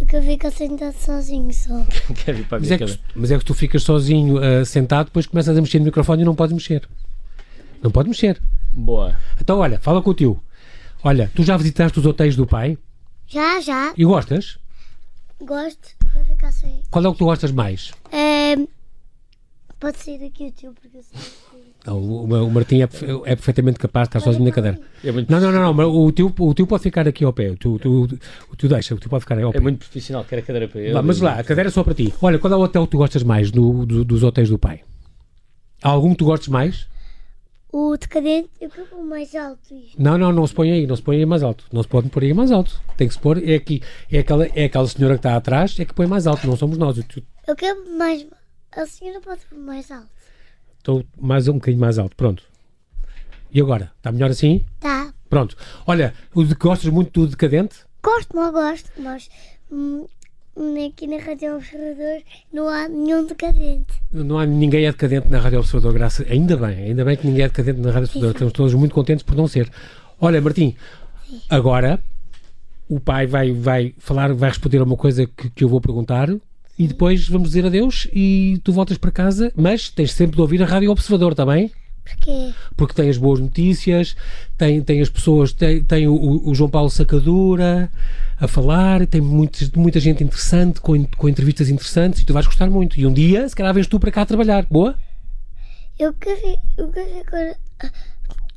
Eu 0.00 0.06
quero 0.06 0.26
ficar 0.26 0.50
sentado 0.50 0.94
sozinho 0.94 1.52
só. 1.54 1.86
Quero 2.24 2.38
ir 2.38 2.46
para 2.46 2.58
a 2.58 2.60
mas 2.60 2.70
é, 2.70 2.78
que, 2.78 2.98
mas 3.14 3.30
é 3.30 3.38
que 3.38 3.44
tu 3.44 3.54
ficas 3.54 3.82
sozinho 3.82 4.38
ah, 4.38 4.64
sentado, 4.64 5.06
depois 5.06 5.26
começas 5.26 5.56
a 5.56 5.60
mexer 5.60 5.78
no 5.78 5.86
microfone 5.86 6.22
e 6.22 6.24
não 6.24 6.34
podes 6.34 6.52
mexer. 6.52 6.86
Não 7.82 7.90
pode 7.90 8.08
mexer. 8.08 8.40
Boa. 8.72 9.16
Então, 9.40 9.58
olha, 9.58 9.78
fala 9.80 10.02
com 10.02 10.10
o 10.10 10.14
tio. 10.14 10.42
Olha, 11.02 11.30
tu 11.34 11.42
já 11.42 11.56
visitaste 11.56 11.98
os 11.98 12.06
hotéis 12.06 12.36
do 12.36 12.46
pai 12.46 12.76
Já, 13.26 13.60
já. 13.60 13.92
e 13.96 14.04
gostas? 14.04 14.58
Gosto. 15.40 15.94
Vou 16.14 16.24
ficar 16.24 16.50
sem. 16.50 16.80
Qual 16.90 17.04
é 17.04 17.08
o 17.08 17.12
que 17.12 17.18
tu 17.18 17.26
gostas 17.26 17.52
mais? 17.52 17.92
É, 18.10 18.56
pode 19.78 19.98
sair 19.98 20.18
daqui 20.18 20.46
o 20.46 20.50
tio, 20.50 20.72
porque 20.72 20.96
eu 20.96 21.02
sei. 21.02 21.20
O, 21.86 22.24
o 22.24 22.50
Martim 22.50 22.80
é, 22.80 22.88
é, 23.24 23.36
perfeitamente 23.36 23.78
capaz 23.78 24.08
de 24.08 24.16
estar 24.16 24.20
sozinho 24.20 24.44
na 24.44 24.50
cadeira. 24.50 24.80
É 25.04 25.12
não, 25.12 25.40
não, 25.40 25.52
não, 25.52 25.72
não, 25.72 25.96
o 25.96 26.10
tio, 26.10 26.34
o 26.36 26.54
tio 26.54 26.66
pode 26.66 26.82
ficar 26.82 27.06
aqui 27.06 27.24
ao 27.24 27.32
pé. 27.32 27.50
O 27.50 27.56
tio, 27.56 27.78
o, 27.84 28.02
o 28.52 28.56
tio 28.56 28.68
deixa, 28.68 28.94
o 28.94 28.98
tio 28.98 29.08
pode 29.08 29.20
ficar 29.20 29.36
aí 29.36 29.44
ao 29.44 29.50
é 29.50 29.52
pé. 29.52 29.58
É 29.58 29.60
muito 29.60 29.78
profissional, 29.78 30.24
quer 30.24 30.38
a 30.38 30.42
cadeira 30.42 30.66
para 30.66 30.80
ele. 30.80 30.92
Lá, 30.92 31.02
mas 31.02 31.20
lá, 31.20 31.38
a 31.38 31.44
cadeira 31.44 31.68
é 31.68 31.72
só 31.72 31.84
para 31.84 31.94
ti. 31.94 32.12
Olha, 32.20 32.38
qual 32.38 32.52
é 32.52 32.56
o 32.56 32.60
hotel 32.60 32.84
que 32.86 32.90
tu 32.90 32.98
gostas 32.98 33.22
mais 33.22 33.52
do, 33.52 33.86
do, 33.86 34.04
dos 34.04 34.24
hotéis 34.24 34.48
do 34.48 34.58
pai? 34.58 34.80
Há 35.80 35.90
algum 35.90 36.10
que 36.10 36.16
tu 36.16 36.24
gostes 36.24 36.48
mais? 36.48 36.88
O 37.78 37.94
decadente, 37.94 38.48
eu 38.58 38.70
quero 38.70 39.04
mais 39.04 39.34
alto. 39.34 39.74
Isto. 39.74 40.02
Não, 40.02 40.16
não, 40.16 40.32
não 40.32 40.46
se 40.46 40.54
põe 40.54 40.72
aí, 40.72 40.86
não 40.86 40.96
se 40.96 41.02
põe 41.02 41.18
aí 41.18 41.26
mais 41.26 41.42
alto. 41.42 41.66
Não 41.70 41.82
se 41.82 41.88
pode 41.88 42.08
pôr 42.08 42.22
aí 42.22 42.32
mais 42.32 42.50
alto. 42.50 42.80
Tem 42.96 43.06
que 43.06 43.12
se 43.12 43.20
pôr, 43.20 43.36
é 43.46 43.54
aqui, 43.54 43.82
é 44.10 44.20
aquela, 44.20 44.46
é 44.46 44.64
aquela 44.64 44.88
senhora 44.88 45.12
que 45.12 45.18
está 45.18 45.36
atrás, 45.36 45.78
é 45.78 45.84
que 45.84 45.92
põe 45.92 46.06
mais 46.06 46.26
alto, 46.26 46.46
não 46.46 46.56
somos 46.56 46.78
nós. 46.78 46.96
Eu 47.46 47.54
quero 47.54 47.98
mais, 47.98 48.26
a 48.74 48.86
senhora 48.86 49.20
pode 49.20 49.42
pôr 49.44 49.58
mais 49.58 49.90
alto. 49.90 50.08
Estou 50.78 51.04
mais 51.20 51.48
um 51.48 51.56
bocadinho 51.56 51.82
mais 51.82 51.98
alto, 51.98 52.16
pronto. 52.16 52.42
E 53.52 53.60
agora? 53.60 53.92
Está 53.98 54.10
melhor 54.10 54.30
assim? 54.30 54.64
Tá. 54.80 55.12
Pronto. 55.28 55.54
Olha, 55.86 56.14
gostas 56.58 56.90
muito 56.90 57.20
do 57.20 57.26
decadente? 57.26 57.84
Gosto, 58.02 58.34
não 58.34 58.52
gosto, 58.52 58.90
mas 58.96 59.28
hum, 59.70 60.06
aqui 60.86 61.06
na 61.06 61.18
Rádio 61.18 61.56
Observador 61.56 62.22
não 62.52 62.68
há 62.68 62.88
nenhum 62.88 63.26
decadente. 63.26 63.94
Não 64.10 64.38
há 64.38 64.46
ninguém 64.46 64.86
é 64.86 64.90
decadente 64.90 65.28
na 65.28 65.38
Rádio 65.38 65.58
Observador, 65.58 65.92
graças. 65.92 66.30
Ainda 66.30 66.56
bem, 66.56 66.76
ainda 66.84 67.04
bem 67.04 67.16
que 67.16 67.26
ninguém 67.26 67.44
é 67.44 67.48
decadente 67.48 67.80
na 67.80 67.90
Rádio 67.90 68.04
Observador. 68.04 68.32
Estamos 68.32 68.52
todos 68.52 68.74
muito 68.74 68.94
contentes 68.94 69.22
por 69.22 69.36
não 69.36 69.46
ser. 69.46 69.70
Olha, 70.18 70.40
Martim, 70.40 70.74
Sim. 71.28 71.40
agora 71.50 72.00
o 72.88 72.98
pai 72.98 73.26
vai, 73.26 73.52
vai 73.52 73.94
falar, 73.98 74.32
vai 74.32 74.48
responder 74.48 74.78
a 74.78 74.84
uma 74.84 74.96
coisa 74.96 75.26
que, 75.26 75.50
que 75.50 75.64
eu 75.64 75.68
vou 75.68 75.80
perguntar 75.80 76.28
e 76.78 76.86
depois 76.86 77.28
vamos 77.28 77.48
dizer 77.48 77.66
adeus 77.66 78.08
e 78.12 78.60
tu 78.64 78.72
voltas 78.72 78.96
para 78.98 79.10
casa, 79.10 79.52
mas 79.56 79.90
tens 79.90 80.12
sempre 80.12 80.36
de 80.36 80.42
ouvir 80.42 80.62
a 80.62 80.66
Rádio 80.66 80.90
Observador, 80.90 81.32
está 81.32 81.44
bem? 81.44 81.70
Porquê? 82.06 82.54
Porque 82.76 82.94
tem 82.94 83.10
as 83.10 83.18
boas 83.18 83.40
notícias, 83.40 84.14
tem, 84.56 84.80
tem 84.80 85.00
as 85.00 85.10
pessoas, 85.10 85.52
tem, 85.52 85.82
tem 85.82 86.06
o, 86.06 86.48
o 86.48 86.54
João 86.54 86.70
Paulo 86.70 86.88
Sacadura 86.88 87.90
a 88.38 88.46
falar, 88.46 89.06
tem 89.06 89.20
muitos, 89.20 89.70
muita 89.70 89.98
gente 89.98 90.22
interessante, 90.22 90.80
com, 90.80 91.04
com 91.04 91.28
entrevistas 91.28 91.68
interessantes, 91.68 92.20
e 92.20 92.24
tu 92.24 92.32
vais 92.32 92.46
gostar 92.46 92.70
muito. 92.70 92.98
E 92.98 93.06
um 93.06 93.12
dia, 93.12 93.48
se 93.48 93.56
calhar, 93.56 93.74
vens 93.74 93.88
tu 93.88 93.98
para 93.98 94.12
cá 94.12 94.24
trabalhar. 94.24 94.64
Boa? 94.70 94.94
Eu 95.98 96.12
quero, 96.14 96.58
eu 96.76 96.88
quero 96.90 97.20
agora 97.26 97.56
ah, 97.82 97.90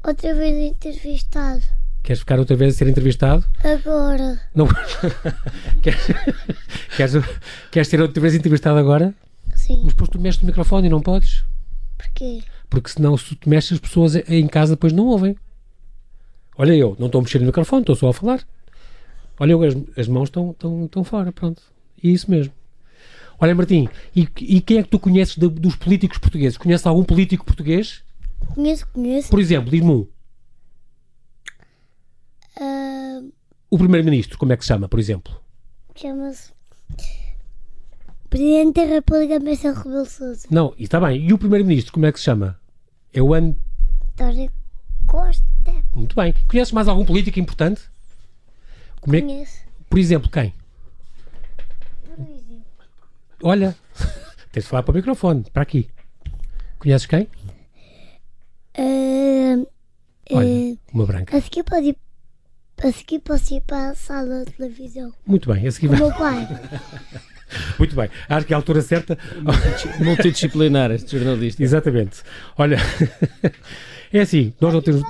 outra 0.06 0.36
vez 0.36 0.72
entrevistado. 0.72 1.64
Queres 2.04 2.20
ficar 2.20 2.40
outra 2.40 2.56
vez 2.56 2.76
a 2.76 2.78
ser 2.78 2.88
entrevistado? 2.88 3.44
Agora. 3.64 4.40
Não. 4.54 4.68
queres, 5.82 6.08
queres, 6.96 7.14
queres 7.72 7.88
ser 7.88 8.02
outra 8.02 8.22
vez 8.22 8.36
entrevistado 8.36 8.78
agora? 8.78 9.14
Sim. 9.56 9.80
Mas 9.84 9.94
depois 9.94 10.10
tu 10.10 10.20
mexes 10.20 10.42
no 10.42 10.48
microfone 10.48 10.88
e 10.88 10.90
não 10.90 11.02
podes? 11.02 11.44
Porquê? 11.98 12.44
Porque 12.70 12.90
senão, 12.90 13.18
se 13.18 13.36
tu 13.36 13.50
mexes, 13.50 13.74
as 13.74 13.80
pessoas 13.80 14.16
em 14.16 14.48
casa 14.48 14.74
depois 14.74 14.94
não 14.94 15.08
ouvem. 15.08 15.36
Olha 16.58 16.74
eu, 16.74 16.96
não 17.00 17.08
estou 17.08 17.20
a 17.20 17.22
mexer 17.24 17.40
no 17.40 17.46
microfone, 17.46 17.82
estou 17.82 17.96
só 17.96 18.10
a 18.10 18.14
falar. 18.14 18.46
Olha 19.40 19.54
eu, 19.54 19.64
as, 19.64 19.76
as 19.98 20.08
mãos 20.08 20.26
estão, 20.26 20.52
estão, 20.52 20.86
estão 20.86 21.04
fora, 21.04 21.32
pronto. 21.32 21.62
E 22.02 22.12
isso 22.12 22.30
mesmo. 22.30 22.54
Olha, 23.40 23.56
Martim, 23.56 23.88
e, 24.16 24.28
e 24.40 24.62
quem 24.62 24.80
é 24.80 24.84
que 24.84 24.90
tu 24.90 25.00
conheces 25.00 25.38
de, 25.38 25.48
dos 25.48 25.76
políticos 25.76 26.18
portugueses? 26.18 26.58
Conheces 26.58 26.86
algum 26.86 27.04
político 27.04 27.46
português? 27.46 28.04
Conheço, 28.54 28.86
conheço. 28.94 29.30
Por 29.30 29.40
exemplo, 29.40 29.72
diz-me 29.72 29.92
um. 29.92 30.08
Uh... 32.60 33.34
O 33.70 33.78
Primeiro-Ministro, 33.78 34.38
como 34.38 34.52
é 34.52 34.58
que 34.58 34.64
se 34.64 34.68
chama, 34.68 34.90
por 34.90 35.00
exemplo? 35.00 35.34
Chama-se 35.96 36.52
Presidente 38.30 38.76
da 38.76 38.86
República 38.86 39.40
Marcelo 39.40 39.76
Rebelo 39.76 40.06
Sousa. 40.06 40.48
Não, 40.52 40.74
e 40.78 40.84
está 40.84 41.00
bem. 41.00 41.28
E 41.28 41.34
o 41.34 41.38
Primeiro-Ministro, 41.38 41.92
como 41.92 42.06
é 42.06 42.12
que 42.12 42.20
se 42.20 42.26
chama? 42.26 42.60
É 43.12 43.22
o 43.22 43.34
António 43.34 44.52
Costa. 45.08 45.44
Muito 45.96 46.16
bem. 46.16 46.34
Conheces 46.48 46.72
mais 46.72 46.88
algum 46.88 47.04
político 47.04 47.40
importante? 47.40 47.82
Como 49.02 49.16
é... 49.16 49.22
Conheço. 49.22 49.60
Por 49.90 49.98
exemplo, 49.98 50.30
quem? 50.30 50.54
Exemplo. 52.20 52.66
Olha, 53.42 53.76
tens 54.52 54.64
de 54.64 54.70
falar 54.70 54.84
para 54.84 54.92
o 54.92 54.96
microfone, 54.96 55.44
para 55.52 55.64
aqui. 55.64 55.90
Conheces 56.78 57.08
quem? 57.08 57.28
Uh, 58.78 59.68
Olha, 60.32 60.48
uh, 60.48 60.80
uma 60.94 61.06
branca. 61.08 61.36
A 61.36 61.42
seguir 61.42 61.64
pode 61.64 61.88
ir, 61.88 61.98
a 62.84 62.92
seguir 62.92 63.20
posso 63.20 63.56
ir 63.56 63.62
para 63.62 63.90
a 63.90 63.96
sala 63.96 64.46
de 64.46 64.52
televisão. 64.54 65.12
Muito 65.26 65.52
bem, 65.52 65.66
a 65.66 65.72
seguir 65.72 65.88
vai. 65.88 66.00
O 66.00 66.08
meu 66.08 66.16
pai. 66.16 66.48
Muito 67.78 67.96
bem, 67.96 68.10
acho 68.28 68.46
que 68.46 68.54
é 68.54 68.56
a 68.56 68.58
altura 68.58 68.82
certa. 68.82 69.18
Multidisciplinar, 70.00 70.92
este 70.92 71.18
jornalista. 71.18 71.64
Exatamente. 71.64 72.22
Olha, 72.58 72.78
é 74.12 74.22
assim, 74.22 74.54
nós 74.60 74.74
não 74.74 74.82
temos, 74.82 75.02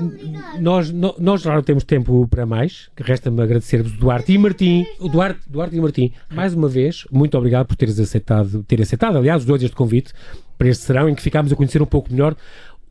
nós, 0.59 0.91
nós 0.91 1.41
já 1.41 1.53
não 1.53 1.63
temos 1.63 1.83
tempo 1.83 2.27
para 2.27 2.45
mais. 2.45 2.89
Resta-me 2.97 3.41
agradecer-vos, 3.41 3.93
Duarte 3.93 4.33
e 4.33 4.37
Martim. 4.37 4.85
O 4.99 5.07
Duarte, 5.07 5.41
Duarte 5.47 5.75
e 5.75 5.81
Martim, 5.81 6.13
mais 6.29 6.53
uma 6.53 6.67
vez, 6.67 7.05
muito 7.11 7.37
obrigado 7.37 7.67
por 7.67 7.75
teres 7.75 7.99
aceitado, 7.99 8.63
ter 8.63 8.81
aceitado, 8.81 9.17
aliás, 9.17 9.41
os 9.41 9.45
dois 9.45 9.63
este 9.63 9.75
convite 9.75 10.13
para 10.59 10.67
este 10.67 10.83
serão 10.83 11.07
em 11.07 11.15
que 11.15 11.21
ficámos 11.21 11.53
a 11.53 11.55
conhecer 11.55 11.81
um 11.81 11.85
pouco 11.85 12.11
melhor 12.11 12.35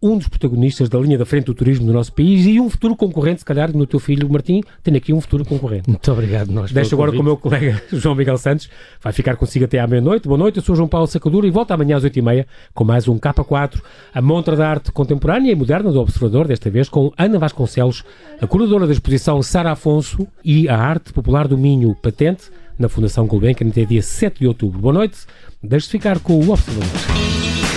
um 0.01 0.17
dos 0.17 0.29
protagonistas 0.29 0.89
da 0.89 0.99
linha 0.99 1.19
da 1.19 1.27
frente 1.27 1.47
do 1.47 1.55
turismo 1.55 1.87
no 1.87 1.93
nosso 1.93 2.13
país 2.13 2.47
e 2.47 2.61
um 2.61 2.71
futuro 2.71 2.95
concorrente, 2.95 3.41
se 3.41 3.45
calhar, 3.45 3.77
no 3.77 3.87
teu 3.87 3.99
filho 3.99 4.29
Martim, 4.31 4.63
tem 4.83 4.97
aqui 4.97 5.13
um 5.13 5.21
futuro 5.21 5.45
concorrente. 5.45 5.89
Muito 5.89 6.13
obrigado, 6.13 6.51
nós. 6.51 6.71
Deixo 6.71 6.95
agora 6.95 7.13
com 7.13 7.19
o 7.19 7.25
meu 7.25 7.37
colega 7.37 7.83
João 7.93 8.15
Miguel 8.15 8.39
Santos, 8.39 8.71
vai 9.03 9.13
ficar 9.13 9.37
consigo 9.37 9.65
até 9.65 9.79
à 9.79 9.87
meia-noite. 9.87 10.29
Boa 10.29 10.39
noite, 10.39 10.59
eu 10.59 10.63
sou 10.63 10.77
João 10.77 10.89
Paulo 10.89 11.07
Sacadura 11.07 11.47
e 11.47 11.51
volto 11.51 11.73
amanhã 11.73 11.97
às 11.97 12.05
oito 12.05 12.19
e 12.19 12.23
meia 12.23 12.47
com 12.75 12.85
mais 12.85 13.09
um 13.09 13.19
K4, 13.19 13.81
a 14.15 14.23
montra 14.23 14.55
da 14.55 14.69
arte 14.69 14.93
contemporânea 14.93 15.51
e 15.51 15.55
moderna 15.55 15.91
do 15.91 16.01
Observador, 16.01 16.47
desta 16.47 16.71
vez 16.71 16.89
com 16.89 17.13
Ana 17.19 17.39
Vasconcelos, 17.39 18.05
a 18.41 18.47
curadora 18.47 18.87
da 18.87 18.93
exposição 18.93 19.43
Sara 19.43 19.73
Afonso 19.73 20.27
e 20.45 20.69
a 20.69 20.77
arte 20.77 21.13
popular 21.13 21.49
do 21.49 21.59
Minho 21.59 21.95
Patente, 21.95 22.45
na 22.79 22.89
Fundação 22.89 23.27
Gulbenkian, 23.27 23.69
até 23.69 23.85
dia 23.85 24.03
7 24.03 24.41
de 24.41 24.47
outubro. 24.47 24.81
Boa 24.81 24.95
noite, 24.95 25.19
deixe-se 25.61 25.91
ficar 25.91 26.21
com 26.21 26.35
o 26.35 26.51
Observador. 26.51 27.68